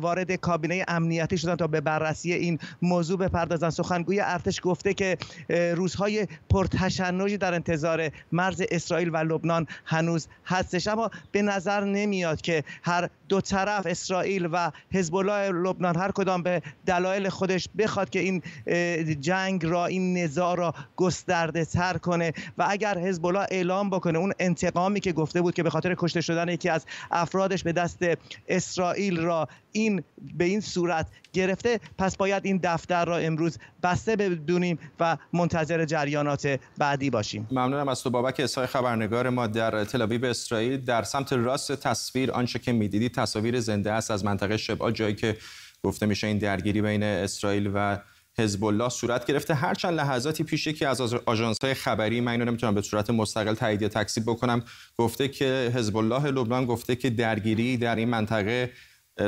وارد 0.00 0.32
کابینه 0.32 0.84
امنیتی 0.88 1.38
شدن 1.38 1.56
تا 1.56 1.66
به 1.66 1.80
بررسی 1.80 2.32
این 2.32 2.58
موضوع 2.82 3.18
بپردازن. 3.18 3.70
سخنگوی 3.70 4.20
ارتش 4.20 4.60
گفته 4.68 4.94
که 4.94 5.18
روزهای 5.74 6.26
پرتشنجی 6.50 7.36
در 7.36 7.54
انتظار 7.54 8.10
مرز 8.32 8.62
اسرائیل 8.70 9.10
و 9.12 9.16
لبنان 9.16 9.66
هنوز 9.84 10.28
هستش. 10.46 10.88
اما 10.88 11.10
به 11.32 11.42
نظر 11.42 11.84
نمیاد 11.84 12.40
که 12.40 12.64
هر 12.82 13.10
دو 13.28 13.40
طرف 13.40 13.86
اسرائیل 13.86 14.48
و 14.52 14.70
حزب 14.92 15.14
الله 15.14 15.52
لبنان 15.52 15.96
هر 15.96 16.10
کدام 16.10 16.42
به 16.42 16.62
دلایل 16.86 17.28
خودش 17.28 17.68
بخواد 17.78 18.10
که 18.10 18.20
این 18.20 18.42
جنگ 19.20 19.66
را 19.66 19.86
این 19.86 20.18
نزاع 20.18 20.56
را 20.56 20.74
گسترده 20.96 21.64
تر 21.64 21.98
کنه. 21.98 22.32
و 22.58 22.66
اگر 22.68 22.98
حزب 22.98 23.26
الله 23.26 23.46
اعلام 23.50 23.90
بکنه 23.90 24.18
اون 24.18 24.32
انتقامی 24.38 25.00
که 25.00 25.12
گفته 25.12 25.42
بود 25.42 25.54
که 25.54 25.62
به 25.62 25.70
خاطر 25.70 25.94
کشته 25.98 26.20
شدن 26.20 26.48
یکی 26.48 26.68
از 26.68 26.86
افرادش 27.10 27.62
به 27.62 27.72
دست 27.72 27.98
اسرائیل 28.48 29.20
را 29.20 29.48
این 29.72 30.02
به 30.38 30.44
این 30.44 30.60
صورت 30.60 31.06
گرفته 31.32 31.80
پس 31.98 32.16
باید 32.16 32.46
این 32.46 32.60
دفتر 32.62 33.04
را 33.04 33.16
امروز 33.16 33.58
بسته 33.82 34.16
بدونیم 34.16 34.78
و 35.00 35.16
منتظر 35.32 35.84
جریانات 35.84 36.58
بعدی 36.78 37.10
باشیم. 37.10 37.48
ممنونم 37.50 37.88
از 37.88 38.02
تو 38.02 38.10
بابک 38.10 38.40
اسای 38.40 38.66
خبرنگار 38.66 39.30
ما 39.30 39.46
در 39.46 39.84
تل 39.84 40.24
اسرائیل. 40.24 40.84
در 40.84 41.02
سمت 41.02 41.32
راست 41.32 41.72
تصویر 41.72 42.32
آنچه 42.32 42.58
که 42.58 42.72
می‌دیدید 42.72 43.12
تصاویر 43.22 43.60
زنده 43.60 43.92
است 43.92 44.10
از 44.10 44.24
منطقه 44.24 44.56
شبا 44.56 44.90
جایی 44.90 45.14
که 45.14 45.36
گفته 45.82 46.06
میشه 46.06 46.26
این 46.26 46.38
درگیری 46.38 46.82
بین 46.82 47.02
اسرائیل 47.02 47.70
و 47.74 47.98
حزب 48.38 48.64
الله 48.64 48.88
صورت 48.88 49.26
گرفته. 49.26 49.54
هر 49.54 49.74
چند 49.74 49.94
لحظاتی 49.94 50.44
پیش 50.44 50.66
یکی 50.66 50.84
از 50.84 51.00
آژانس 51.00 51.56
های 51.62 51.74
خبری 51.74 52.20
من 52.20 52.32
اینو 52.32 52.44
نمی‌تونم 52.44 52.74
به 52.74 52.82
صورت 52.82 53.10
مستقل 53.10 53.54
تایید 53.54 53.88
تکذیب 53.88 54.24
بکنم 54.26 54.62
گفته 54.98 55.28
که 55.28 55.72
حزب 55.74 55.96
الله 55.96 56.30
لبنان 56.30 56.66
گفته 56.66 56.96
که 56.96 57.10
درگیری 57.10 57.76
در 57.76 57.96
این 57.96 58.08
منطقه 58.08 58.72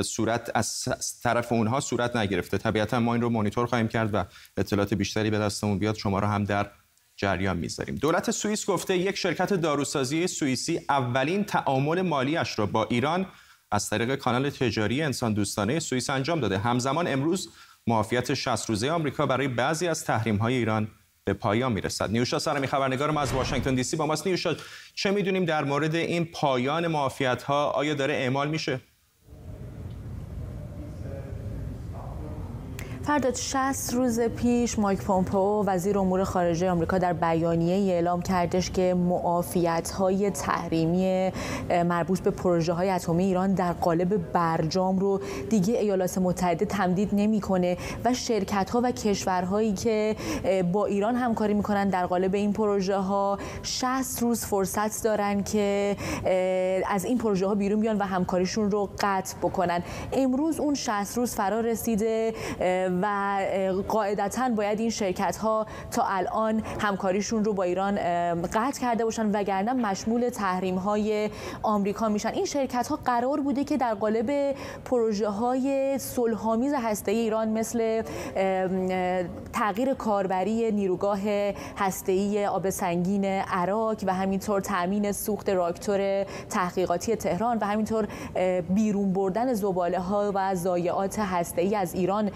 صورت 0.05 0.51
از 0.55 0.89
طرف 1.23 1.53
اونها 1.53 1.81
صورت 1.81 2.17
نگرفته. 2.17 2.59
طبیعتا 2.59 3.01
ما 3.01 3.15
این 3.15 3.23
رو 3.23 3.29
مانیتور 3.29 3.67
خواهیم 3.67 3.89
کرد 3.89 4.15
و 4.15 4.25
اطلاعات 4.57 4.95
بیشتری 4.95 5.31
به 5.31 5.39
دستمون 5.39 5.79
بیاد 5.79 5.97
شما 5.97 6.19
رو 6.19 6.27
هم 6.27 6.45
در 6.45 6.71
جریان 7.17 7.57
می‌ذاریم. 7.57 7.95
دولت 7.95 8.31
سوئیس 8.31 8.67
گفته 8.67 8.97
یک 8.99 9.17
شرکت 9.17 9.55
داروسازی 9.55 10.27
سوئیسی 10.27 10.81
اولین 10.89 11.45
تعامل 11.45 12.03
مالیش 12.03 12.59
را 12.59 12.67
با 12.67 12.85
ایران 12.85 13.27
از 13.71 13.91
طریق 13.91 14.15
کانال 14.15 14.51
تجاری 14.51 15.03
انسان 15.03 15.33
دوستانه 15.33 15.81
سوئیس 15.81 16.11
انجام 16.11 16.41
داده. 16.41 16.59
همزمان 16.59 17.07
امروز 17.07 17.49
معافیت 17.87 18.35
60 18.35 18.69
روزه 18.69 18.91
آمریکا 18.91 19.27
برای 19.27 19.49
بعضی 19.49 19.89
از 19.89 20.05
تحریم 20.05 20.37
های 20.37 20.55
ایران 20.55 20.89
به 21.25 21.33
پایان 21.33 21.73
می‌رسد. 21.73 22.11
نیوشا 22.11 22.39
سرمی 22.39 22.67
خبرنگار 22.67 23.11
ما 23.11 23.21
از 23.21 23.33
واشنگتن 23.33 23.75
دی 23.75 23.83
سی 23.83 23.97
با 23.97 24.07
ماست. 24.07 24.27
نیوشا 24.27 24.57
چه 24.95 25.11
می‌دونیم 25.11 25.45
در 25.45 25.65
مورد 25.65 25.95
این 25.95 26.25
پایان 26.25 26.87
معافیت 26.87 27.43
ها 27.43 27.71
آیا 27.71 27.95
داره 27.95 28.15
اعمال 28.15 28.49
میشه؟ 28.49 28.81
فرداد 33.03 33.35
60 33.35 33.95
روز 33.95 34.21
پیش 34.21 34.79
مایک 34.79 35.03
پومپو 35.03 35.65
وزیر 35.67 35.99
امور 35.99 36.25
خارجه 36.25 36.71
آمریکا 36.71 36.99
در 36.99 37.13
بیانیه 37.13 37.93
اعلام 37.93 38.23
کردش 38.23 38.71
که 38.71 38.95
معافیت 38.95 39.91
های 39.91 40.31
تحریمی 40.31 41.33
مربوط 41.71 42.21
به 42.21 42.31
پروژه 42.31 42.73
های 42.73 42.91
اتمی 42.91 43.25
ایران 43.25 43.55
در 43.55 43.73
قالب 43.73 44.33
برجام 44.33 44.99
رو 44.99 45.21
دیگه 45.51 45.79
ایالات 45.79 46.19
متحده 46.19 46.65
تمدید 46.65 47.09
نمی‌کنه 47.13 47.77
و 48.05 48.15
شرکت 48.15 48.71
ها 48.71 48.81
و 48.85 48.93
کشورهایی 48.93 49.73
که 49.73 50.17
با 50.73 50.87
ایران 50.87 51.15
همکاری 51.15 51.55
می‌کنن 51.55 51.89
در 51.89 52.07
قالب 52.07 52.35
این 52.35 52.53
پروژه 52.53 52.97
ها 52.97 53.39
60 53.63 54.23
روز 54.23 54.45
فرصت 54.45 55.05
دارن 55.05 55.43
که 55.43 55.97
از 56.91 57.05
این 57.05 57.19
پروژه 57.19 57.47
ها 57.47 57.55
بیرون 57.55 57.81
بیان 57.81 57.99
و 57.99 58.03
همکاریشون 58.03 58.71
رو 58.71 58.91
قطع 59.01 59.37
بکنن. 59.43 59.83
امروز 60.13 60.61
اون 60.61 60.75
60 60.75 61.17
روز 61.17 61.35
فرا 61.35 61.61
رسیده 61.61 62.35
و 63.03 63.39
قاعدتا 63.89 64.49
باید 64.49 64.81
این 64.81 64.91
شرکت 64.91 65.37
ها 65.37 65.67
تا 65.91 66.05
الان 66.07 66.63
همکاریشون 66.81 67.45
رو 67.45 67.53
با 67.53 67.63
ایران 67.63 67.95
قطع 68.43 68.81
کرده 68.81 69.05
باشن 69.05 69.31
وگرنه 69.31 69.73
مشمول 69.73 70.29
تحریم 70.29 70.75
های 70.77 71.31
آمریکا 71.63 72.09
میشن. 72.09 72.29
این 72.29 72.45
شرکت 72.45 72.89
ها 72.89 72.99
قرار 73.05 73.41
بوده 73.41 73.65
که 73.65 73.77
در 73.77 73.95
قالب 73.95 74.57
پروژه 74.85 75.29
های 75.29 75.99
صلحآمیز 75.99 76.73
هسته 76.73 77.13
ایران 77.13 77.49
مثل 77.49 78.03
تغییر 79.53 79.95
کاربری 79.95 80.73
نیروگاه 80.73 81.21
هسته 81.77 82.49
آب 82.49 82.71
سنگین 82.71 83.25
عراق 83.25 83.97
و 84.07 84.15
همینطور 84.15 84.61
تامین 84.61 85.13
سوخت 85.13 85.49
راکتور 85.49 86.25
تحقیقاتی 86.51 87.17
تهران 87.17 87.59
و 87.59 87.65
همینطور 87.65 88.09
بیرون 88.75 89.13
بردن 89.13 89.55
زباله 89.55 89.99
ها 89.99 90.33
و 90.35 90.55
ضایعات 90.55 91.19
هسته 91.19 91.63
ای 91.63 91.77
از 91.77 91.95
ایران 91.95 92.31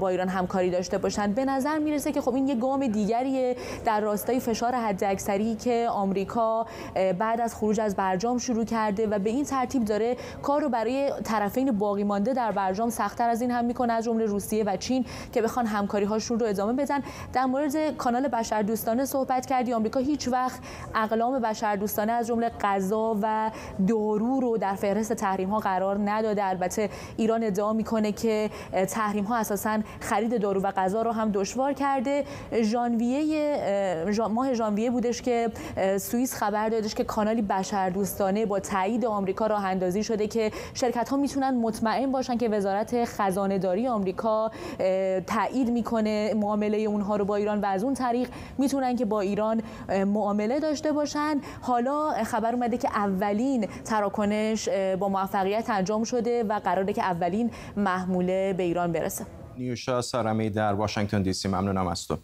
با 0.00 0.08
ایران 0.08 0.28
همکاری 0.28 0.70
داشته 0.70 0.98
باشند. 0.98 1.34
به 1.34 1.44
نظر 1.44 1.78
می‌رسه 1.78 2.12
که 2.12 2.20
خب 2.20 2.34
این 2.34 2.48
یه 2.48 2.54
گام 2.54 2.86
دیگریه 2.86 3.56
در 3.84 4.00
راستای 4.00 4.40
فشار 4.40 4.74
حداکثری 4.74 5.54
که 5.54 5.86
آمریکا 5.90 6.66
بعد 7.18 7.40
از 7.40 7.54
خروج 7.54 7.80
از 7.80 7.96
برجام 7.96 8.38
شروع 8.38 8.64
کرده 8.64 9.06
و 9.06 9.18
به 9.18 9.30
این 9.30 9.44
ترتیب 9.44 9.84
داره 9.84 10.16
کار 10.42 10.60
رو 10.60 10.68
برای 10.68 11.12
طرفین 11.24 11.78
باقی 11.78 12.04
مانده 12.04 12.32
در 12.32 12.52
برجام 12.52 12.90
سختتر 12.90 13.28
از 13.28 13.40
این 13.40 13.50
هم 13.50 13.64
می‌کنه 13.64 13.92
از 13.92 14.04
جمله 14.04 14.24
روسیه 14.24 14.64
و 14.64 14.76
چین 14.76 15.04
که 15.32 15.42
بخوان 15.42 15.66
همکاری 15.66 16.04
هاشون 16.04 16.40
رو 16.40 16.46
ادامه 16.46 16.72
بدن. 16.72 17.02
در 17.32 17.44
مورد 17.44 17.96
کانال 17.96 18.28
بشردوستانه 18.28 19.04
صحبت 19.04 19.46
کردی. 19.46 19.72
آمریکا 19.72 20.00
هیچ 20.00 20.28
وقت 20.28 20.60
اقلام 20.94 21.38
بشردوستانه 21.38 22.12
از 22.12 22.26
جمله 22.26 22.50
غذا 22.60 23.16
و 23.22 23.50
دارو 23.88 24.40
رو 24.40 24.58
در 24.58 24.74
فهرست 24.74 25.12
تحریم 25.12 25.48
ها 25.48 25.58
قرار 25.58 26.10
نداده. 26.10 26.44
البته 26.44 26.90
ایران 27.16 27.44
ادعا 27.44 27.72
می‌کنه 27.72 28.12
که 28.12 28.50
تحریم 28.88 29.24
ها 29.24 29.36
اساسا 29.36 29.78
خرید 30.00 30.40
دارو 30.40 30.60
و 30.60 30.70
غذا 30.70 31.02
رو 31.02 31.12
هم 31.12 31.30
دشوار 31.30 31.72
کرده. 31.72 32.24
ژانویه 32.62 34.04
ماه 34.30 34.54
ژانویه 34.54 34.90
بودش 34.90 35.22
که 35.22 35.50
سوئیس 35.98 36.34
خبر 36.34 36.68
دادش 36.68 36.94
که 36.94 37.04
کانالی 37.04 37.42
بشردوستانه 37.42 38.46
با 38.46 38.60
تایید 38.60 39.04
آمریکا 39.04 39.46
راه 39.46 39.64
اندازی 39.64 40.04
شده 40.04 40.26
که 40.26 40.50
شرکت 40.74 41.08
ها 41.08 41.16
می‌تونن 41.16 41.50
مطمئن 41.50 42.12
باشن 42.12 42.36
که 42.36 42.48
وزارت 42.48 43.04
خزانه 43.04 43.58
داری 43.58 43.88
آمریکا 43.88 44.50
تایید 45.26 45.70
می‌کنه 45.70 46.34
معامله 46.34 46.78
اونها 46.78 47.16
رو 47.16 47.24
با 47.24 47.36
ایران 47.36 47.60
و 47.60 47.66
از 47.66 47.84
اون 47.84 47.94
طریق 47.94 48.28
می‌تونن 48.58 48.96
که 48.96 49.04
با 49.04 49.20
ایران 49.20 49.62
معامله 50.06 50.60
داشته 50.60 50.92
باشن. 50.92 51.40
حالا 51.60 52.10
خبر 52.24 52.54
اومده 52.54 52.76
که 52.76 52.88
اولین 52.88 53.68
تراکنش 53.84 54.68
با 54.98 55.08
موفقیت 55.08 55.70
انجام 55.70 56.04
شده 56.04 56.44
و 56.44 56.60
قراره 56.64 56.92
که 56.92 57.02
اولین 57.02 57.50
محموله 57.76 58.52
به 58.52 58.62
ایران 58.62 58.92
برسه. 58.92 59.39
نیوشا 59.60 60.02
سارمی 60.02 60.50
در 60.50 60.72
واشنگتن 60.72 61.22
دی 61.22 61.32
سی. 61.32 61.48
ممنونم 61.48 61.86
از 61.86 62.06
تو. 62.06 62.18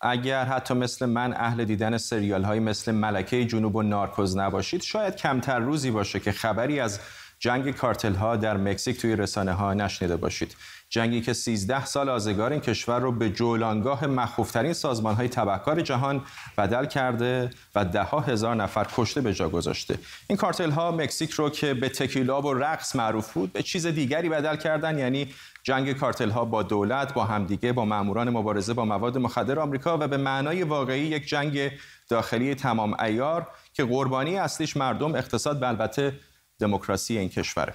اگر 0.00 0.44
حتی 0.44 0.74
مثل 0.74 1.06
من 1.06 1.32
اهل 1.32 1.64
دیدن 1.64 1.98
سریال 1.98 2.44
های 2.44 2.60
مثل 2.60 2.92
ملکه 2.92 3.44
جنوب 3.44 3.76
و 3.76 3.82
نارکوز 3.82 4.36
نباشید 4.36 4.82
شاید 4.82 5.16
کمتر 5.16 5.58
روزی 5.58 5.90
باشه 5.90 6.20
که 6.20 6.32
خبری 6.32 6.80
از 6.80 7.00
جنگ 7.38 7.70
کارتل 7.70 8.14
ها 8.14 8.36
در 8.36 8.56
مکزیک 8.56 9.00
توی 9.00 9.16
رسانه 9.16 9.52
ها 9.52 9.74
نشنیده 9.74 10.16
باشید. 10.16 10.56
جنگی 10.88 11.20
که 11.20 11.32
13 11.32 11.84
سال 11.84 12.08
آزگار 12.08 12.52
این 12.52 12.60
کشور 12.60 13.00
رو 13.00 13.12
به 13.12 13.30
جولانگاه 13.30 14.06
مخوفترین 14.06 14.72
سازمان 14.72 15.14
های 15.14 15.28
تبهکار 15.28 15.80
جهان 15.80 16.22
بدل 16.58 16.84
کرده 16.84 17.50
و 17.74 17.84
ده 17.84 18.02
ها 18.02 18.20
هزار 18.20 18.54
نفر 18.54 18.86
کشته 18.96 19.20
به 19.20 19.34
جا 19.34 19.48
گذاشته. 19.48 19.98
این 20.28 20.38
کارتل 20.38 20.70
ها 20.70 20.90
مکزیک 20.90 21.30
رو 21.30 21.50
که 21.50 21.74
به 21.74 21.88
تکیلا 21.88 22.42
و 22.42 22.54
رقص 22.54 22.96
معروف 22.96 23.32
بود 23.32 23.52
به 23.52 23.62
چیز 23.62 23.86
دیگری 23.86 24.28
بدل 24.28 24.56
کردن 24.56 24.98
یعنی 24.98 25.28
جنگ 25.62 25.92
کارتل 25.92 26.30
ها 26.30 26.44
با 26.44 26.62
دولت 26.62 27.14
با 27.14 27.24
همدیگه 27.24 27.72
با 27.72 27.84
ماموران 27.84 28.30
مبارزه 28.30 28.74
با 28.74 28.84
مواد 28.84 29.18
مخدر 29.18 29.58
آمریکا 29.58 29.98
و 29.98 30.08
به 30.08 30.16
معنای 30.16 30.62
واقعی 30.62 31.00
یک 31.00 31.26
جنگ 31.26 31.70
داخلی 32.08 32.54
تمام 32.54 32.96
ایار 33.00 33.48
که 33.74 33.84
قربانی 33.84 34.36
اصلیش 34.36 34.76
مردم 34.76 35.14
اقتصاد 35.14 35.62
و 35.62 35.64
البته 35.64 36.20
دموکراسی 36.58 37.18
این 37.18 37.28
کشوره. 37.28 37.74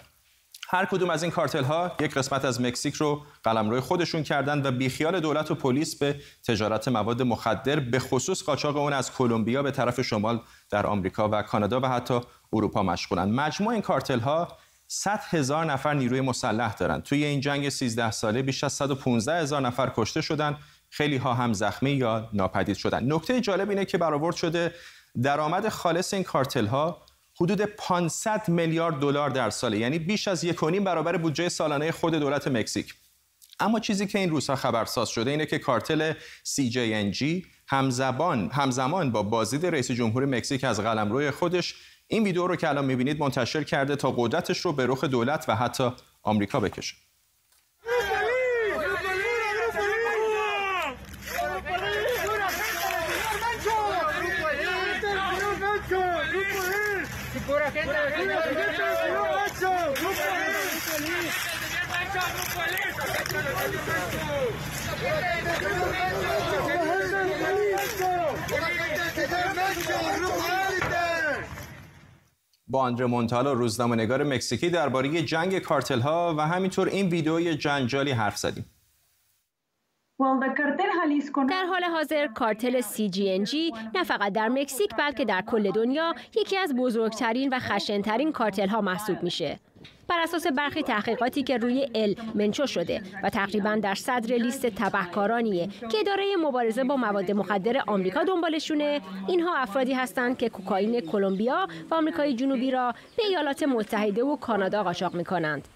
هر 0.69 0.85
کدوم 0.85 1.09
از 1.09 1.23
این 1.23 1.31
کارتل 1.31 1.63
ها 1.63 1.91
یک 1.99 2.13
قسمت 2.13 2.45
از 2.45 2.61
مکزیک 2.61 2.95
رو 2.95 3.25
قلمرو 3.43 3.81
خودشون 3.81 4.23
کردن 4.23 4.65
و 4.65 4.71
بیخیال 4.71 5.19
دولت 5.19 5.51
و 5.51 5.55
پلیس 5.55 5.99
به 5.99 6.15
تجارت 6.47 6.87
مواد 6.87 7.21
مخدر 7.21 7.79
به 7.79 7.99
خصوص 7.99 8.43
قاچاق 8.43 8.77
اون 8.77 8.93
از 8.93 9.13
کلمبیا 9.13 9.63
به 9.63 9.71
طرف 9.71 10.01
شمال 10.01 10.41
در 10.69 10.87
آمریکا 10.87 11.29
و 11.29 11.41
کانادا 11.41 11.79
و 11.79 11.85
حتی 11.85 12.19
اروپا 12.53 12.83
مشغولن. 12.83 13.29
مجموع 13.29 13.73
این 13.73 13.81
کارتل 13.81 14.19
ها 14.19 14.47
100 14.87 15.21
هزار 15.29 15.65
نفر 15.65 15.93
نیروی 15.93 16.21
مسلح 16.21 16.73
دارن. 16.73 17.01
توی 17.01 17.23
این 17.23 17.41
جنگ 17.41 17.69
13 17.69 18.11
ساله 18.11 18.41
بیش 18.41 18.63
از 18.63 18.73
115 18.73 19.41
هزار 19.41 19.61
نفر 19.61 19.91
کشته 19.95 20.21
شدن. 20.21 20.57
خیلی 20.89 21.17
ها 21.17 21.33
هم 21.33 21.53
زخمی 21.53 21.91
یا 21.91 22.29
ناپدید 22.33 22.77
شدن. 22.77 23.13
نکته 23.13 23.41
جالب 23.41 23.69
اینه 23.69 23.85
که 23.85 23.97
برآورد 23.97 24.35
شده 24.35 24.73
درآمد 25.23 25.69
خالص 25.69 26.13
این 26.13 26.23
کارتل 26.23 26.65
ها 26.65 27.01
حدود 27.41 27.61
500 27.61 28.49
میلیارد 28.49 28.99
دلار 28.99 29.29
در 29.29 29.49
سال 29.49 29.73
یعنی 29.73 29.99
بیش 29.99 30.27
از 30.27 30.43
یک 30.43 30.59
برابر 30.59 31.17
بودجه 31.17 31.49
سالانه 31.49 31.91
خود 31.91 32.15
دولت 32.15 32.47
مکزیک. 32.47 32.93
اما 33.59 33.79
چیزی 33.79 34.07
که 34.07 34.19
این 34.19 34.29
روزها 34.29 34.55
خبرساز 34.55 35.09
شده 35.09 35.31
اینه 35.31 35.45
که 35.45 35.59
کارتل 35.59 36.13
CJNG 36.45 37.45
همزبان 37.67 38.49
همزمان 38.53 39.11
با 39.11 39.23
بازدید 39.23 39.65
رئیس 39.65 39.91
جمهور 39.91 40.25
مکزیک 40.25 40.63
از 40.63 40.79
قلمروی 40.79 41.31
خودش 41.31 41.75
این 42.07 42.23
ویدیو 42.23 42.47
رو 42.47 42.55
که 42.55 42.69
الان 42.69 42.85
می‌بینید 42.85 43.19
منتشر 43.19 43.63
کرده 43.63 43.95
تا 43.95 44.11
قدرتش 44.11 44.59
رو 44.59 44.73
به 44.73 44.85
رخ 44.85 45.03
دولت 45.03 45.45
و 45.47 45.55
حتی 45.55 45.91
آمریکا 46.23 46.59
بکشه 46.59 46.95
با 72.67 72.79
آندره 72.79 73.05
مونتالا 73.05 73.53
روزنامه‌نگار 73.53 74.23
مکزیکی 74.23 74.69
درباره 74.69 75.21
جنگ 75.21 75.59
کارتل 75.59 75.99
ها 75.99 76.35
و 76.37 76.41
همینطور 76.41 76.87
این 76.87 77.09
ویدئوی 77.09 77.55
جنجالی 77.55 78.11
حرف 78.11 78.37
زدیم. 78.37 78.65
در 81.49 81.65
حال 81.69 81.83
حاضر 81.83 82.27
کارتل 82.27 82.81
CGNG 82.81 83.55
نه 83.95 84.03
فقط 84.03 84.33
در 84.33 84.49
مکزیک 84.49 84.95
بلکه 84.97 85.25
در 85.25 85.41
کل 85.41 85.71
دنیا 85.71 86.13
یکی 86.35 86.57
از 86.57 86.75
بزرگترین 86.75 87.49
و 87.53 87.59
خشنترین 87.59 88.31
کارتل 88.31 88.67
ها 88.67 88.81
محسوب 88.81 89.23
میشه. 89.23 89.59
بر 90.07 90.19
اساس 90.19 90.47
برخی 90.47 90.83
تحقیقاتی 90.83 91.43
که 91.43 91.57
روی 91.57 91.87
ال 91.95 92.15
منچو 92.35 92.67
شده 92.67 93.01
و 93.23 93.29
تقریبا 93.29 93.75
در 93.75 93.95
صدر 93.95 94.35
لیست 94.35 94.65
تبهکارانیه 94.65 95.67
که 95.67 95.97
اداره 95.99 96.23
مبارزه 96.41 96.83
با 96.83 96.95
مواد 96.95 97.31
مخدر 97.31 97.81
آمریکا 97.87 98.23
دنبالشونه 98.23 99.01
اینها 99.27 99.57
افرادی 99.57 99.93
هستند 99.93 100.37
که 100.37 100.49
کوکائین 100.49 100.99
کلمبیا 100.99 101.67
و 101.91 101.95
آمریکای 101.95 102.33
جنوبی 102.33 102.71
را 102.71 102.93
به 103.17 103.23
ایالات 103.23 103.63
متحده 103.63 104.23
و 104.23 104.35
کانادا 104.35 104.83
قاچاق 104.83 105.15
می‌کنند. 105.15 105.67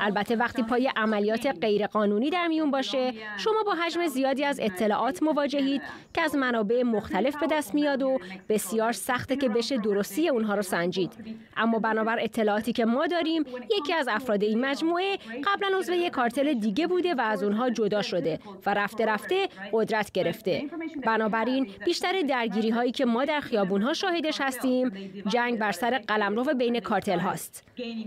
البته 0.00 0.36
وقتی 0.36 0.62
پای 0.62 0.90
عملیات 0.96 1.46
غیرقانونی 1.60 2.30
در 2.30 2.46
میون 2.46 2.70
باشه 2.70 3.12
شما 3.36 3.62
با 3.66 3.74
حجم 3.74 4.06
زیادی 4.06 4.44
از 4.44 4.60
اطلاعات 4.60 5.22
مواجهید 5.22 5.82
که 6.14 6.22
از 6.22 6.34
منابع 6.34 6.82
مختلف 6.82 7.36
به 7.36 7.46
دست 7.46 7.74
میاد 7.74 8.02
و 8.02 8.18
بسیار 8.48 8.92
سخته 8.92 9.36
که 9.36 9.48
بشه 9.48 9.76
درستی 9.76 10.28
اونها 10.28 10.54
رو 10.54 10.62
سنجید. 10.62 11.12
اما 11.56 11.78
بنابر 11.78 12.18
اطلاعاتی 12.20 12.72
که 12.72 12.84
ما 12.84 13.06
داریم 13.06 13.44
یکی 13.78 13.92
از 13.94 14.08
افراد 14.08 14.42
این 14.42 14.60
مجموعه 14.66 15.16
قبلا 15.44 15.78
عضو 15.78 15.92
یک 15.92 16.12
کارتل 16.12 16.54
دیگه 16.54 16.86
بوده 16.86 17.14
و 17.14 17.20
از 17.20 17.42
اونها 17.42 17.70
جدا 17.70 18.02
شده 18.02 18.38
و 18.66 18.74
رفته 18.74 19.06
رفته 19.06 19.48
قدرت 19.72 20.12
گرفته. 20.12 20.62
بنابراین 21.06 21.70
بیشتر 21.84 22.22
درگیری 22.22 22.70
هایی 22.70 22.92
که 22.92 23.04
ما 23.04 23.24
در 23.24 23.40
خیابون 23.40 23.82
ها 23.82 23.92
شاهدش 23.92 24.40
هستیم 24.40 25.12
جنگ 25.28 25.58
بر 25.58 25.72
سر 25.72 25.98
قلمرو 25.98 26.54
بین 26.54 26.80
کارتل 26.80 27.18
هاست. 27.18 27.64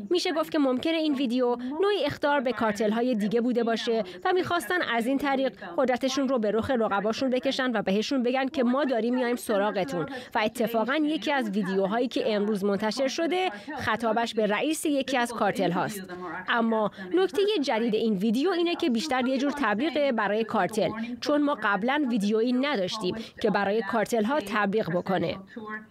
میشه 0.10 0.32
گفت 0.32 0.52
که 0.52 0.60
ممکنه 0.60 0.98
این 0.98 1.14
ویدیو 1.14 1.58
نوعی 1.82 2.06
اختار 2.06 2.40
به 2.40 2.52
کارتل 2.52 2.92
های 2.92 3.16
دیگه 3.16 3.42
بوده 3.42 3.64
باشه 3.64 4.04
و 4.26 4.34
می‌خواستن 4.34 4.82
از 4.82 5.06
این 5.06 5.18
طریق 5.18 5.54
قدرتشون 5.78 6.28
رو 6.28 6.40
به 6.40 6.52
رخ 6.52 6.72
رقباشون 6.72 7.30
بکشن 7.30 7.72
و 7.72 7.82
بهشون 7.82 8.24
بگن 8.24 8.48
که 8.48 8.64
ما 8.64 8.86
داریم 8.86 9.16
میایم 9.16 9.36
سراغتون. 9.36 10.06
و 10.36 10.40
اتفاقا 10.46 10.96
یکی 10.96 11.32
از 11.32 11.50
ویدیوهایی 11.50 12.08
که 12.08 12.36
امروز 12.36 12.64
منتشر 12.64 13.08
شده 13.08 13.50
خطابش 13.78 14.34
به 14.34 14.48
رئیس 14.48 14.86
یکی 14.86 15.18
از 15.18 15.34
کارتل 15.34 15.72
هاست 15.72 16.04
اما 16.50 16.92
نکته 17.14 17.42
جدید 17.62 17.96
این 17.96 18.14
ویدیو 18.14 18.50
اینه 18.50 18.76
که 18.76 18.90
بیشتر 18.90 19.28
یه 19.28 19.38
جور 19.38 19.52
تبلیغ 19.52 20.12
برای 20.12 20.44
کارتل 20.44 20.90
چون 21.22 21.42
ما 21.42 21.58
قبلا 21.64 22.06
ویدیویی 22.10 22.54
نداشتیم 22.54 23.16
که 23.42 23.50
برای 23.50 23.82
کارتل 23.92 24.24
ها 24.24 24.40
تبلیغ 24.40 24.90
بکنه. 24.90 25.38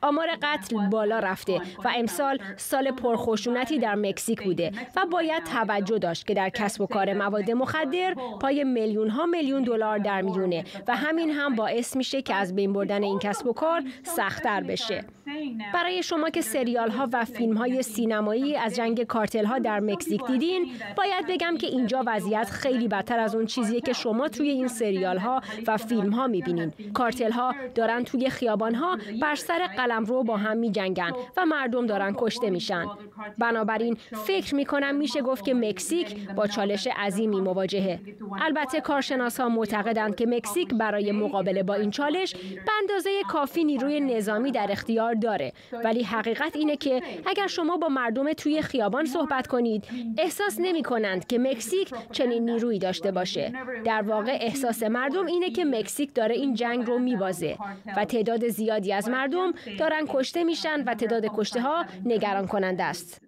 آمار 0.01 0.29
قتل 0.43 0.89
بالا 0.91 1.19
رفته 1.19 1.61
و 1.85 1.93
امسال 1.97 2.39
سال 2.57 2.91
پرخشونتی 2.91 3.79
در 3.79 3.95
مکزیک 3.95 4.43
بوده 4.43 4.73
و 4.97 5.07
باید 5.07 5.43
توجه 5.65 5.99
داشت 5.99 6.27
که 6.27 6.35
در 6.35 6.49
کسب 6.49 6.81
و 6.81 6.87
کار 6.87 7.13
مواد 7.13 7.51
مخدر 7.51 8.15
پای 8.41 8.65
میلیون 8.65 9.11
ها 9.11 9.27
میلیون 9.27 9.63
دلار 9.63 9.99
در 9.99 10.23
میونه 10.23 10.65
و 10.89 10.97
همین 10.97 11.31
هم 11.31 11.55
باعث 11.55 11.97
میشه 11.97 12.23
که 12.23 12.35
از 12.35 12.55
بین 12.55 12.73
بردن 12.73 13.03
این 13.03 13.19
کسب 13.19 13.47
و 13.47 13.53
کار 13.53 13.83
سختتر 14.03 14.63
بشه. 14.63 15.05
برای 15.75 16.03
شما 16.03 16.31
که 16.31 16.41
سریال 16.41 16.91
ها 16.91 17.09
و 17.13 17.25
فیلم 17.25 17.57
های 17.57 17.83
سینمایی 17.83 18.57
از 18.57 18.77
جنگ 18.77 19.03
کارتل 19.03 19.45
ها 19.45 19.59
در 19.59 19.81
مکزیک 19.81 20.27
دیدین 20.27 20.71
باید 20.97 21.27
بگم 21.29 21.57
که 21.57 21.67
اینجا 21.67 22.03
وضعیت 22.07 22.51
خیلی 22.51 22.89
بدتر 22.89 23.19
از 23.19 23.35
اون 23.35 23.47
چیزیه 23.47 23.81
که 23.81 23.93
شما 23.93 24.29
توی 24.29 24.51
این 24.51 24.69
سریال 24.69 25.19
ها 25.19 25.41
و 25.67 25.77
فیلم 25.77 26.11
ها 26.11 26.27
می‌بینین. 26.27 26.73
کارتل 26.95 27.31
ها 27.33 27.55
دارن 27.75 28.05
توی 28.05 28.31
خیابان 28.31 28.75
ها 28.75 28.99
بر 29.23 29.35
سر 29.35 29.67
قلم 29.77 30.05
رو 30.05 30.23
با 30.23 30.37
هم 30.37 30.57
میجنگن 30.57 31.13
و 31.37 31.47
مردم 31.47 31.87
دارن 31.87 32.15
کشته 32.17 32.51
میشن. 32.51 32.87
بنابراین 33.39 33.95
فکر 34.27 34.55
می‌کنم 34.55 34.95
میشه 34.95 35.23
گفت 35.23 35.45
که 35.45 35.55
مکزیک 35.55 36.29
با 36.29 36.47
چالش 36.47 36.89
عظیمی 36.97 37.41
مواجهه. 37.41 38.01
البته 38.41 38.81
کارشناس 38.81 39.41
ها 39.41 39.49
معتقدند 39.49 40.17
که 40.17 40.27
مکزیک 40.27 40.75
برای 40.75 41.13
مقابله 41.13 41.63
با 41.63 41.75
این 41.75 41.91
چالش 41.91 42.35
به 42.35 42.73
اندازه 42.81 43.11
کافی 43.29 43.65
نیروی 43.65 44.01
نظامی 44.01 44.53
در 44.53 44.67
اختیار 44.71 45.15
داره. 45.21 45.53
ولی 45.85 46.03
حقیقت 46.03 46.57
اینه 46.57 46.77
که 46.77 47.03
اگر 47.27 47.47
شما 47.47 47.77
با 47.77 47.89
مردم 47.89 48.33
توی 48.33 48.63
خیابان 48.63 49.05
صحبت 49.05 49.47
کنید 49.47 49.85
احساس 50.19 50.57
نمی 50.61 50.83
کنند 50.83 51.27
که 51.27 51.39
مکزیک 51.39 51.91
چنین 52.13 52.51
نیرویی 52.51 52.79
داشته 52.79 53.11
باشه. 53.11 53.53
در 53.85 54.03
واقع 54.03 54.39
احساس 54.41 54.83
مردم 54.83 55.27
اینه 55.27 55.51
که 55.51 55.65
مکزیک 55.65 56.15
داره 56.15 56.35
این 56.35 56.55
جنگ 56.55 56.87
رو 56.87 56.99
میبازه 56.99 57.59
و 57.97 58.05
تعداد 58.05 58.49
زیادی 58.49 58.93
از 58.93 59.09
مردم 59.09 59.53
دارن 59.79 60.05
کشته 60.09 60.45
میشن 60.45 60.85
و 60.85 60.95
تعداد 60.95 61.25
کشته 61.37 61.61
ها 61.61 61.85
نگران 62.05 62.47
کننده 62.47 62.85
است. 62.85 63.21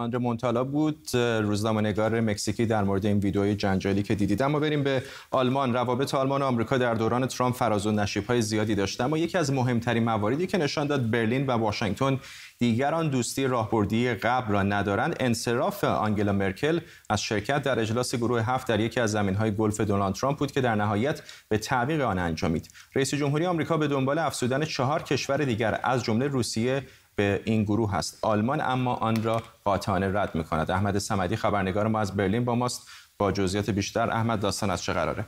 آندر 0.00 0.18
مونتالا 0.18 0.64
بود 0.64 1.08
روزنامه 1.16 1.80
نگار 1.80 2.20
مکزیکی 2.20 2.66
در 2.66 2.84
مورد 2.84 3.06
این 3.06 3.18
ویدیوی 3.18 3.54
جنجالی 3.54 4.02
که 4.02 4.14
دیدید. 4.14 4.42
اما 4.42 4.58
بریم 4.58 4.82
به 4.82 5.02
آلمان. 5.30 5.74
روابط 5.74 6.14
آلمان 6.14 6.42
و 6.42 6.44
آمریکا 6.44 6.78
در 6.78 6.94
دوران 6.94 7.26
ترامپ 7.26 7.54
فراز 7.54 7.86
و 7.86 8.06
های 8.28 8.42
زیادی 8.42 8.74
داشته 8.74 9.04
اما 9.04 9.18
یکی 9.18 9.38
از 9.38 9.52
مهمترین 9.52 10.04
مواردی 10.04 10.46
که 10.46 10.58
نشان 10.58 10.86
داد 10.86 11.10
برلین 11.10 11.46
و 11.46 11.50
واشنگتن 11.50 12.20
دیگران 12.58 13.08
دوستی 13.08 13.46
راهبردی 13.46 14.14
قبل 14.14 14.52
را 14.52 14.62
ندارند. 14.62 15.16
انصراف 15.20 15.84
آنگلا 15.84 16.32
مرکل 16.32 16.80
از 17.10 17.22
شرکت 17.22 17.62
در 17.62 17.80
اجلاس 17.80 18.14
گروه 18.14 18.42
هفت 18.42 18.68
در 18.68 18.80
یکی 18.80 19.00
از 19.00 19.10
زمینهای 19.10 19.50
گلف 19.50 19.80
دونالد 19.80 20.14
ترامپ 20.14 20.38
بود 20.38 20.52
که 20.52 20.60
در 20.60 20.74
نهایت 20.74 21.22
به 21.48 21.58
تعویق 21.58 22.00
آن 22.00 22.18
انجامید. 22.18 22.68
رئیس 22.94 23.14
جمهوری 23.14 23.46
آمریکا 23.46 23.76
به 23.76 23.88
دنبال 23.88 24.18
افزودن 24.18 24.64
چهار 24.64 25.02
کشور 25.02 25.36
دیگر 25.36 25.80
از 25.82 26.04
جمله 26.04 26.26
روسیه 26.26 26.82
به 27.20 27.40
این 27.44 27.64
گروه 27.64 27.92
هست. 27.92 28.18
آلمان 28.22 28.60
اما 28.60 28.94
آن 28.94 29.22
را 29.22 29.42
قاطعانه 29.64 30.20
رد 30.20 30.34
می 30.34 30.44
کند 30.44 30.70
احمد 30.70 30.98
سمدی 30.98 31.36
خبرنگار 31.36 31.86
ما 31.88 32.00
از 32.00 32.16
برلین 32.16 32.44
با 32.44 32.54
ماست. 32.54 32.88
با 33.18 33.32
جزئیات 33.32 33.70
بیشتر 33.70 34.10
احمد 34.10 34.40
داستان 34.40 34.70
از 34.70 34.82
چه 34.82 34.92
قراره؟ 34.92 35.26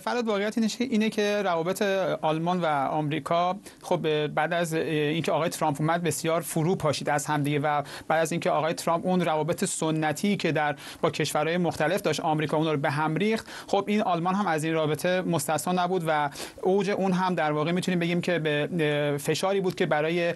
فراد 0.00 0.26
واقعیت 0.26 0.80
اینه 0.80 1.10
که 1.10 1.42
روابط 1.42 1.82
آلمان 2.22 2.60
و 2.60 2.66
آمریکا 2.66 3.56
خب 3.82 4.26
بعد 4.26 4.52
از 4.52 4.74
اینکه 4.74 5.32
آقای 5.32 5.48
ترامپ 5.48 5.80
اومد 5.80 6.02
بسیار 6.02 6.40
فرو 6.40 6.76
پاشید 6.76 7.08
از 7.08 7.26
همدیگه 7.26 7.58
و 7.58 7.82
بعد 8.08 8.22
از 8.22 8.32
اینکه 8.32 8.50
آقای 8.50 8.74
ترامپ 8.74 9.06
اون 9.06 9.20
روابط 9.20 9.64
سنتی 9.64 10.36
که 10.36 10.52
در 10.52 10.76
با 11.00 11.10
کشورهای 11.10 11.56
مختلف 11.56 12.02
داشت 12.02 12.20
آمریکا 12.20 12.56
اون 12.56 12.66
رو 12.66 12.76
به 12.76 12.90
هم 12.90 13.16
ریخت 13.16 13.46
خب 13.66 13.84
این 13.88 14.02
آلمان 14.02 14.34
هم 14.34 14.46
از 14.46 14.64
این 14.64 14.74
رابطه 14.74 15.20
مستثنا 15.20 15.84
نبود 15.84 16.04
و 16.06 16.30
اوج 16.62 16.90
اون 16.90 17.12
هم 17.12 17.34
در 17.34 17.52
واقع 17.52 17.72
می‌تونیم 17.72 17.98
بگیم 17.98 18.20
که 18.20 18.38
به 18.38 19.16
فشاری 19.20 19.60
بود 19.60 19.74
که 19.74 19.86
برای 19.86 20.34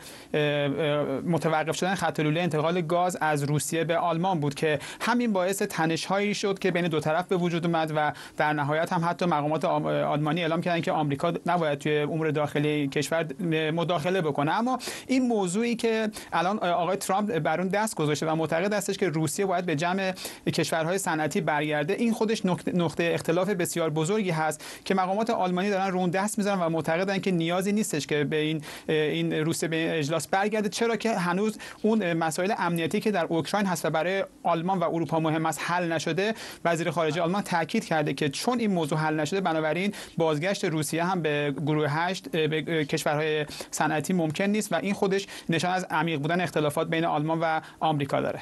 متوقف 1.26 1.76
شدن 1.76 1.94
خط 1.94 2.20
لوله 2.20 2.40
انتقال 2.40 2.80
گاز 2.80 3.16
از 3.20 3.42
روسیه 3.42 3.84
به 3.84 3.98
آلمان 3.98 4.40
بود 4.40 4.54
که 4.54 4.78
همین 5.00 5.32
باعث 5.32 5.62
تنش‌هایی 5.62 6.34
شد 6.34 6.58
که 6.58 6.70
بین 6.70 6.88
دو 6.88 7.00
طرف 7.00 7.26
به 7.28 7.36
وجود 7.36 7.66
اومد 7.66 7.92
و 7.96 8.12
در 8.36 8.52
نهایت 8.52 8.92
هم 8.92 9.04
حتی 9.04 9.23
مقامات 9.26 9.64
آلمانی 9.64 10.40
اعلام 10.40 10.60
کردن 10.60 10.80
که 10.80 10.92
آمریکا 10.92 11.32
نباید 11.46 11.78
توی 11.78 11.98
امور 11.98 12.30
داخلی 12.30 12.88
کشور 12.88 13.26
مداخله 13.70 14.20
بکنه. 14.20 14.58
اما 14.58 14.78
این 15.06 15.28
موضوعی 15.28 15.76
که 15.76 16.10
الان 16.32 16.58
آقای 16.58 16.96
ترامپ 16.96 17.38
بر 17.38 17.60
اون 17.60 17.68
دست 17.68 17.94
گذاشته 17.94 18.26
و 18.26 18.34
معتقد 18.34 18.72
هستش 18.72 18.96
که 18.96 19.08
روسیه 19.08 19.46
باید 19.46 19.66
به 19.66 19.76
جمع 19.76 20.12
کشورهای 20.52 20.98
صنعتی 20.98 21.40
برگرده 21.40 21.92
این 21.92 22.12
خودش 22.12 22.46
نقطه 22.74 23.10
اختلاف 23.14 23.48
بسیار 23.48 23.90
بزرگی 23.90 24.30
هست 24.30 24.64
که 24.84 24.94
مقامات 24.94 25.30
آلمانی 25.30 25.70
دارن 25.70 25.90
رون 25.90 26.10
دست 26.10 26.38
می‌زنن 26.38 26.60
و 26.60 26.68
معتقدن 26.68 27.18
که 27.18 27.30
نیازی 27.30 27.72
نیستش 27.72 28.06
که 28.06 28.24
به 28.24 28.36
این 28.36 28.62
این 28.88 29.32
روسیه 29.32 29.68
به 29.68 29.98
اجلاس 29.98 30.28
برگرده 30.28 30.68
چرا 30.68 30.96
که 30.96 31.18
هنوز 31.18 31.58
اون 31.82 32.12
مسائل 32.12 32.52
امنیتی 32.58 33.00
که 33.00 33.10
در 33.10 33.24
اوکراین 33.24 33.66
هست 33.66 33.84
و 33.84 33.90
برای 33.90 34.24
آلمان 34.42 34.78
و 34.78 34.84
اروپا 34.84 35.20
مهم 35.20 35.46
است 35.46 35.60
حل 35.62 35.92
نشده. 35.92 36.34
وزیر 36.64 36.90
خارجه 36.90 37.22
آلمان 37.22 37.42
تاکید 37.42 37.84
کرده 37.84 38.14
که 38.14 38.28
چون 38.28 38.60
این 38.60 38.70
موضوع 38.70 38.98
نشده. 39.20 39.40
بنابراین 39.40 39.94
بازگشت 40.18 40.64
روسیه 40.64 41.04
هم 41.04 41.22
به 41.22 41.54
گروه 41.66 41.90
هشت 41.90 42.28
به 42.28 42.84
کشورهای 42.84 43.46
صنعتی 43.70 44.12
ممکن 44.12 44.44
نیست 44.44 44.72
و 44.72 44.76
این 44.76 44.94
خودش 44.94 45.26
نشان 45.48 45.70
از 45.70 45.84
عمیق 45.84 46.20
بودن 46.20 46.40
اختلافات 46.40 46.88
بین 46.88 47.04
آلمان 47.04 47.40
و 47.40 47.60
آمریکا 47.80 48.20
داره. 48.20 48.40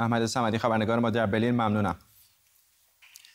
احمد 0.00 0.26
صمدی 0.26 0.58
خبرنگار 0.58 0.98
ما 0.98 1.10
در 1.10 1.26
برلین. 1.26 1.54
ممنونم. 1.54 1.96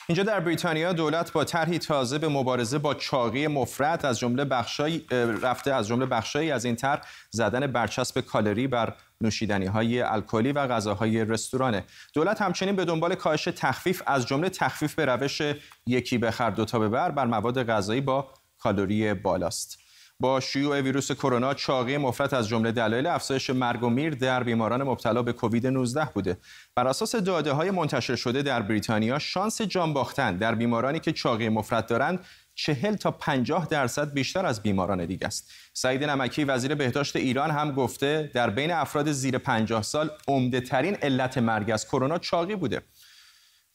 اینجا 0.09 0.23
در 0.23 0.39
بریتانیا 0.39 0.93
دولت 0.93 1.31
با 1.31 1.43
طرحی 1.43 1.79
تازه 1.79 2.17
به 2.17 2.27
مبارزه 2.27 2.77
با 2.77 2.93
چاقی 2.93 3.47
مفرد 3.47 4.05
از 4.05 4.19
جمله 4.19 4.45
بخشای 4.45 5.01
رفته 5.41 5.73
از 5.73 5.87
جمله 5.87 6.05
بخشایی 6.05 6.51
از 6.51 6.65
این 6.65 6.75
طرح 6.75 7.01
زدن 7.29 7.67
برچسب 7.67 8.21
کالری 8.21 8.67
بر 8.67 8.93
نوشیدنی 9.21 9.65
های 9.65 10.01
الکلی 10.01 10.51
و 10.51 10.67
غذاهای 10.67 11.25
رستورانه. 11.25 11.83
دولت 12.13 12.41
همچنین 12.41 12.75
به 12.75 12.85
دنبال 12.85 13.15
کاهش 13.15 13.43
تخفیف 13.43 14.01
از 14.05 14.27
جمله 14.27 14.49
تخفیف 14.49 14.95
به 14.95 15.05
روش 15.05 15.41
یکی 15.87 16.17
بخر 16.17 16.49
دو 16.49 16.65
تا 16.65 16.79
ببر 16.79 17.11
بر 17.11 17.25
مواد 17.25 17.63
غذایی 17.63 18.01
با 18.01 18.33
کالری 18.59 19.13
بالاست. 19.13 19.87
با 20.19 20.39
شیوع 20.39 20.82
ویروس 20.82 21.12
کرونا 21.12 21.53
چاقی 21.53 21.97
مفرط 21.97 22.34
از 22.34 22.47
جمله 22.47 22.71
دلایل 22.71 23.08
افزایش 23.08 23.49
مرگ 23.49 23.84
و 23.84 23.89
میر 23.89 24.15
در 24.15 24.43
بیماران 24.43 24.84
مبتلا 24.84 25.23
به 25.23 25.34
کووید 25.34 25.67
19 25.67 26.06
بوده 26.13 26.38
بر 26.75 26.88
اساس 26.88 27.15
داده 27.15 27.51
های 27.51 27.71
منتشر 27.71 28.15
شده 28.15 28.41
در 28.41 28.62
بریتانیا 28.62 29.19
شانس 29.19 29.62
جان 29.62 29.93
باختن 29.93 30.38
در 30.38 30.56
بیمارانی 30.56 30.99
که 30.99 31.12
چاقی 31.12 31.49
مفرط 31.49 31.88
دارند 31.88 32.25
چهل 32.56 32.95
تا 32.95 33.12
50 33.12 33.67
درصد 33.67 34.13
بیشتر 34.13 34.45
از 34.45 34.62
بیماران 34.63 35.06
دیگه 35.06 35.27
است. 35.27 35.51
سعید 35.73 36.03
نمکی 36.03 36.43
وزیر 36.43 36.75
بهداشت 36.75 37.15
ایران 37.15 37.51
هم 37.51 37.71
گفته 37.71 38.32
در 38.34 38.49
بین 38.49 38.71
افراد 38.71 39.12
زیر 39.12 39.38
50 39.38 39.84
سال 39.84 40.10
عمده 40.27 40.62
ترین 40.62 40.95
علت 40.95 41.38
مرگ 41.38 41.71
از 41.71 41.88
کرونا 41.88 42.17
چاقی 42.17 42.56
بوده. 42.56 42.82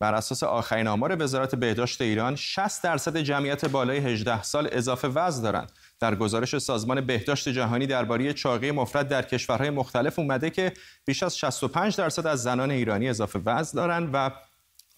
بر 0.00 0.14
اساس 0.14 0.42
آخرین 0.42 0.86
آمار 0.86 1.22
وزارت 1.22 1.54
بهداشت 1.54 2.00
ایران 2.00 2.36
60 2.36 2.82
درصد 2.82 3.16
جمعیت 3.16 3.64
بالای 3.64 3.98
18 3.98 4.42
سال 4.42 4.68
اضافه 4.72 5.08
وزن 5.08 5.42
دارند. 5.42 5.72
در 6.02 6.14
گزارش 6.14 6.58
سازمان 6.58 7.00
بهداشت 7.00 7.48
جهانی 7.48 7.86
درباره 7.86 8.32
چاقی 8.32 8.70
مفرد 8.70 9.08
در 9.08 9.22
کشورهای 9.22 9.70
مختلف 9.70 10.18
اومده 10.18 10.50
که 10.50 10.72
بیش 11.04 11.22
از 11.22 11.38
65 11.38 11.96
درصد 11.96 12.26
از 12.26 12.42
زنان 12.42 12.70
ایرانی 12.70 13.08
اضافه 13.08 13.40
وزن 13.44 13.76
دارند 13.76 14.10
و 14.12 14.30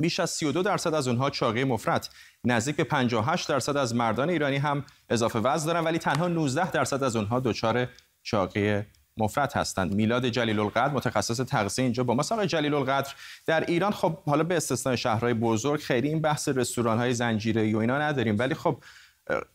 بیش 0.00 0.20
از 0.20 0.30
32 0.30 0.62
درصد 0.62 0.94
از 0.94 1.08
اونها 1.08 1.30
چاقی 1.30 1.64
مفرد. 1.64 2.08
نزدیک 2.44 2.76
به 2.76 2.84
58 2.84 3.48
درصد 3.48 3.76
از 3.76 3.94
مردان 3.94 4.30
ایرانی 4.30 4.56
هم 4.56 4.84
اضافه 5.08 5.38
وزن 5.38 5.66
دارن 5.66 5.84
ولی 5.84 5.98
تنها 5.98 6.28
19 6.28 6.70
درصد 6.70 7.02
از 7.02 7.16
اونها 7.16 7.40
دچار 7.40 7.88
چاقی 8.22 8.82
مفرد 9.16 9.52
هستند. 9.52 9.94
میلاد 9.94 10.28
جلیل 10.28 10.60
القدر 10.60 10.94
متخصص 10.94 11.40
تغذیه 11.40 11.82
اینجا 11.82 12.04
با 12.04 12.14
ما 12.14 12.22
آقای 12.30 12.46
جلیل 12.46 12.74
القدر 12.74 13.14
در 13.46 13.64
ایران 13.64 13.92
خب 13.92 14.18
حالا 14.26 14.44
به 14.44 14.56
استثنای 14.56 14.96
شهرهای 14.96 15.34
بزرگ 15.34 15.80
خیلی 15.80 16.08
این 16.08 16.20
بحث 16.20 16.48
رستوران 16.48 16.98
های 16.98 17.14
زنجیره 17.14 17.74
و 17.76 17.78
اینا 17.78 17.98
نداریم 17.98 18.36
ولی 18.38 18.54
خب 18.54 18.78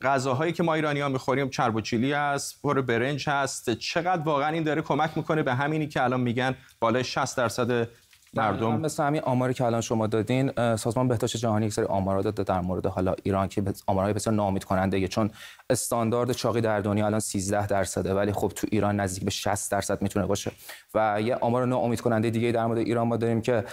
غذاهایی 0.02 0.54
که 0.54 0.64
ما 0.64 0.74
ایرانی 0.74 1.00
ها 1.00 1.10
می‌خوریم 1.10 1.50
چرب 1.50 1.76
و 1.76 1.82
چیلی 1.82 2.14
هست 2.14 2.62
پر 2.62 2.82
برنج 2.82 3.30
هست. 3.30 3.70
چقدر 3.70 4.22
واقعا 4.22 4.50
این 4.50 4.64
داره 4.64 4.82
کمک 4.82 5.18
می‌کنه 5.18 5.44
به 5.44 5.54
همینی 5.54 5.88
که 5.88 6.04
الان 6.04 6.22
میگن 6.22 6.56
بالای 6.80 7.04
60 7.04 7.38
درصد 7.38 7.88
مردم 8.34 8.80
مثل 8.80 9.04
همین 9.04 9.22
آماری 9.22 9.54
که 9.54 9.66
الان 9.66 9.82
شما 9.82 10.08
دادین 10.08 10.76
سازمان 10.76 11.08
بهداشت 11.08 11.38
جهانی 11.38 11.66
یک 11.66 11.74
سری 11.74 11.86
آمارا 11.86 12.22
داده 12.22 12.44
در 12.44 12.62
مورد 12.62 12.86
حالا 12.86 13.16
ایران 13.24 13.48
که 13.48 13.64
آمارهای 13.88 14.14
بسیار 14.14 14.36
ناامید 14.36 14.64
کننده 14.64 15.08
چون 15.08 15.32
استاندارد 15.70 16.32
چاقی 16.32 16.62
در 16.62 16.80
دنیا 16.80 17.06
الان 17.06 17.20
13 17.20 17.68
درصده 17.68 18.14
ولی 18.14 18.32
خب 18.32 18.52
تو 18.56 18.68
ایران 18.72 19.00
نزدیک 19.00 19.24
به 19.24 19.32
60 19.32 19.72
درصد 19.72 20.02
می‌تونه 20.02 20.26
باشه. 20.26 20.52
و 20.94 21.22
یه 21.22 21.36
آمار 21.36 21.66
ناامید 21.66 22.02
کننده 22.02 22.30
دیگه 22.30 22.52
در 22.52 22.66
مورد 22.66 22.78
ایران 22.78 23.08
ما 23.08 23.18
داریم 23.18 23.42
که 23.42 23.66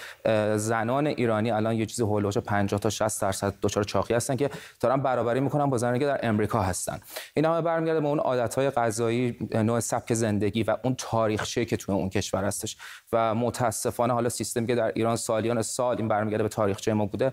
زنان 0.56 1.06
ایرانی 1.06 1.50
الان 1.50 1.74
یه 1.74 1.86
چیزی 1.86 2.02
هولوش 2.02 2.38
50 2.38 2.80
تا 2.80 2.90
60 2.90 3.22
درصد 3.22 3.54
دچار 3.62 3.84
چاقی 3.84 4.14
هستن 4.14 4.36
که 4.36 4.50
دارن 4.80 5.02
برابری 5.02 5.40
می‌کنن 5.40 5.70
با 5.70 5.78
زنانی 5.78 5.98
که 5.98 6.06
در 6.06 6.20
امریکا 6.22 6.62
هستن. 6.62 6.98
این 7.34 7.44
همه 7.44 7.60
برمیگرده 7.60 8.00
به 8.00 8.06
اون 8.06 8.18
عادت‌های 8.18 8.70
غذایی 8.70 9.36
نوع 9.54 9.80
سبک 9.80 10.14
زندگی 10.14 10.62
و 10.62 10.76
اون 10.84 10.94
تاریخچه 10.98 11.64
که 11.64 11.76
تو 11.76 11.92
اون 11.92 12.08
کشور 12.08 12.44
هستش. 12.44 12.76
و 13.12 13.34
متاسفانه 13.34 14.12
حالا 14.12 14.28
سیستمی 14.46 14.66
که 14.66 14.74
در 14.74 14.92
ایران 14.94 15.16
سالیان 15.16 15.62
سال 15.62 15.96
این 15.96 16.09
برمیگرده 16.09 16.42
به 16.42 16.48
تاریخچه 16.48 16.92
ما 16.92 17.06
بوده 17.06 17.32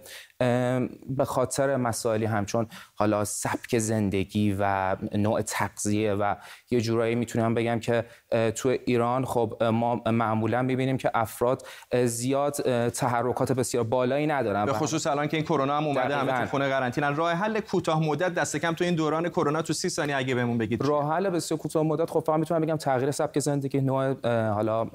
به 1.10 1.26
خاطر 1.26 1.76
مسائلی 1.76 2.26
همچون 2.26 2.67
حالا 2.95 3.26
سبک 3.26 3.78
زندگی 3.78 4.56
و 4.60 4.95
نوع 5.15 5.41
تغذیه 5.41 6.13
و 6.13 6.36
یه 6.71 6.82
جورایی 6.82 7.15
می‌تونم 7.15 7.54
بگم 7.54 7.80
که 7.80 8.06
تو 8.56 8.69
ایران 8.69 9.26
خب 9.26 9.63
ما 9.63 10.02
معمولا 10.06 10.62
می‌بینیم 10.62 10.97
که 10.97 11.12
افراد 11.13 11.67
زیاد 12.06 12.54
تحرکات 12.89 13.52
بسیار 13.52 13.84
بالایی 13.84 14.28
ندارن 14.28 14.65
به 14.65 14.73
خصوص 14.73 15.08
الان 15.08 15.28
که 15.28 15.38
این 15.38 15.45
کرونا 15.45 15.78
هم 15.78 15.88
اومده 15.88 16.15
همه 16.17 16.32
تو 16.32 16.45
خونه 16.45 16.69
قرنطینه 16.69 17.10
راه 17.10 17.32
حل 17.32 17.60
کوتاه 17.60 17.99
مدت 17.99 18.34
دست 18.34 18.58
کم 18.58 18.73
تو 18.73 18.84
این 18.84 18.95
دوران 18.95 19.30
کرونا 19.30 19.62
تو 19.62 19.73
30 19.73 19.89
ثانیه 19.89 20.15
اگه 20.17 20.36
بهمون 20.36 20.58
بگید. 20.58 20.82
راه 20.86 21.13
حل 21.13 21.30
بسیار 21.30 21.60
کوتاه 21.60 21.84
مدت 21.84 22.10
خب 22.10 22.23
فقط 22.28 22.39
می‌تونم 22.39 22.62
بگم 22.62 22.76
تغییر 22.76 23.12
سبک 23.12 23.39
زندگی 23.39 23.82
نوع 23.82 24.28
حالا 24.49 24.88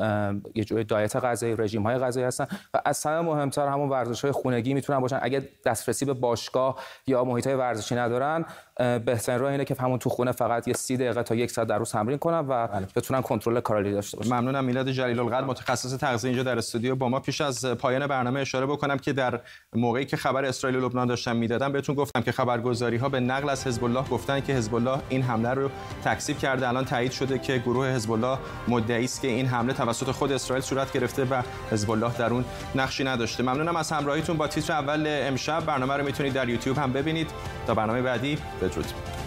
یه 0.55 0.65
جوری 0.65 0.85
دایت 0.85 1.17
غذایی 1.17 1.57
رژیم 1.57 1.83
های 1.83 1.99
غذایی 2.09 2.27
هستن. 2.27 2.47
و 2.75 2.81
از 2.85 3.07
همه 3.07 3.21
مهمتر 3.21 3.69
همون 3.69 3.89
ورزش 3.89 4.23
های 4.23 4.33
خونگی 4.33 4.75
می‌تونن 4.75 5.01
باشن. 5.01 5.19
اگه 5.23 5.49
دسترسی 5.65 6.05
به 6.05 6.15
باشگاه 6.15 6.77
یا 7.07 7.25
محیط 7.25 7.47
های 7.47 7.57
ورزشی 7.57 7.95
ندارن 7.95 8.45
بهترین 8.79 9.39
راه 9.39 9.51
اینه 9.51 9.65
که 9.65 9.77
همون 9.81 9.99
تو 9.99 10.11
خونه 10.11 10.33
فقط 10.33 10.69
یه 10.69 10.75
30 10.75 10.97
دقیقه 10.97 11.23
تا 11.23 11.35
یک 11.35 11.51
ساعت 11.51 11.69
در 11.69 11.79
روز 11.79 11.91
تمرین 11.91 12.19
کنن 12.19 12.39
و 12.39 12.67
بله. 12.67 12.87
بتونن 12.97 13.23
کنترل 13.23 13.61
کالری 13.61 13.93
داشته 13.93 14.17
باشن. 14.17 14.35
ممنونم 14.35 14.65
میلاد 14.65 14.91
جلیل 14.91 15.21
القلب 15.21 15.47
متخصص 15.47 15.97
تغذیه 15.97 16.29
اینجا 16.29 16.43
در 16.43 16.59
استودیو 16.59 16.97
با 16.97 17.09
ما. 17.09 17.21
پیش 17.21 17.41
از 17.41 17.65
پایان 17.65 18.07
برنامه 18.07 18.41
اشاره 18.41 18.67
بکنم 18.67 18.97
که 18.97 19.13
در 19.13 19.41
موقعی 19.73 20.05
که 20.05 20.17
خبر 20.17 20.45
اسرائیل 20.45 20.79
و 20.79 20.87
لبنان 20.87 21.07
داشتم 21.07 21.37
می‌دادم 21.37 21.73
بهتون 21.73 21.95
گفتم 21.95 22.21
که 22.21 22.33
خبرگزاری 22.33 22.97
ها 22.97 23.09
به 23.09 23.21
نقل 23.21 23.49
از 23.49 23.67
حزب 23.67 23.85
الله 23.85 24.03
گفتن 24.03 24.41
که 24.41 24.53
حزب 24.53 24.75
الله 24.75 24.99
این 25.09 25.23
حمله 25.23 25.51
رو 25.51 25.71
تکذیب 26.05 26.39
کرده. 26.39 26.69
الان 26.69 26.85
تایید 26.85 27.13
شده 27.13 27.39
که 27.39 27.59
گروه 27.59 27.87
حزب 27.87 28.13
الله 28.13 28.39
مدعی 28.69 29.05
است 29.05 29.23
که 29.23 29.29
این 29.29 29.47
حمله 29.47 29.73
توسط 29.73 30.11
خود 30.11 30.33
اسرائیل 30.33 30.65
صورت 30.65 30.93
گرفته 30.93 31.25
و 31.25 31.43
حزب 31.71 31.91
الله 32.03 32.19
در 32.19 32.31
اون 32.31 32.45
نقشی 32.75 33.05
نداشته. 33.05 33.43
ممنونم 33.43 33.77
از 33.77 33.93
همراهیتون 33.93 34.37
با 34.37 34.49
تیتر 34.49 34.73
اول 34.73 35.05
امشب. 35.07 35.65
برنامه 35.65 35.95
رو 35.95 36.05
می‌تونید 36.05 36.33
در 36.33 36.49
یوتیوب 36.49 36.79
هم 36.79 36.93
ببینید. 36.93 37.31
تا 37.67 37.75
برنامه 37.75 38.03
بعدی 38.03 38.39
بدرود. 38.63 39.18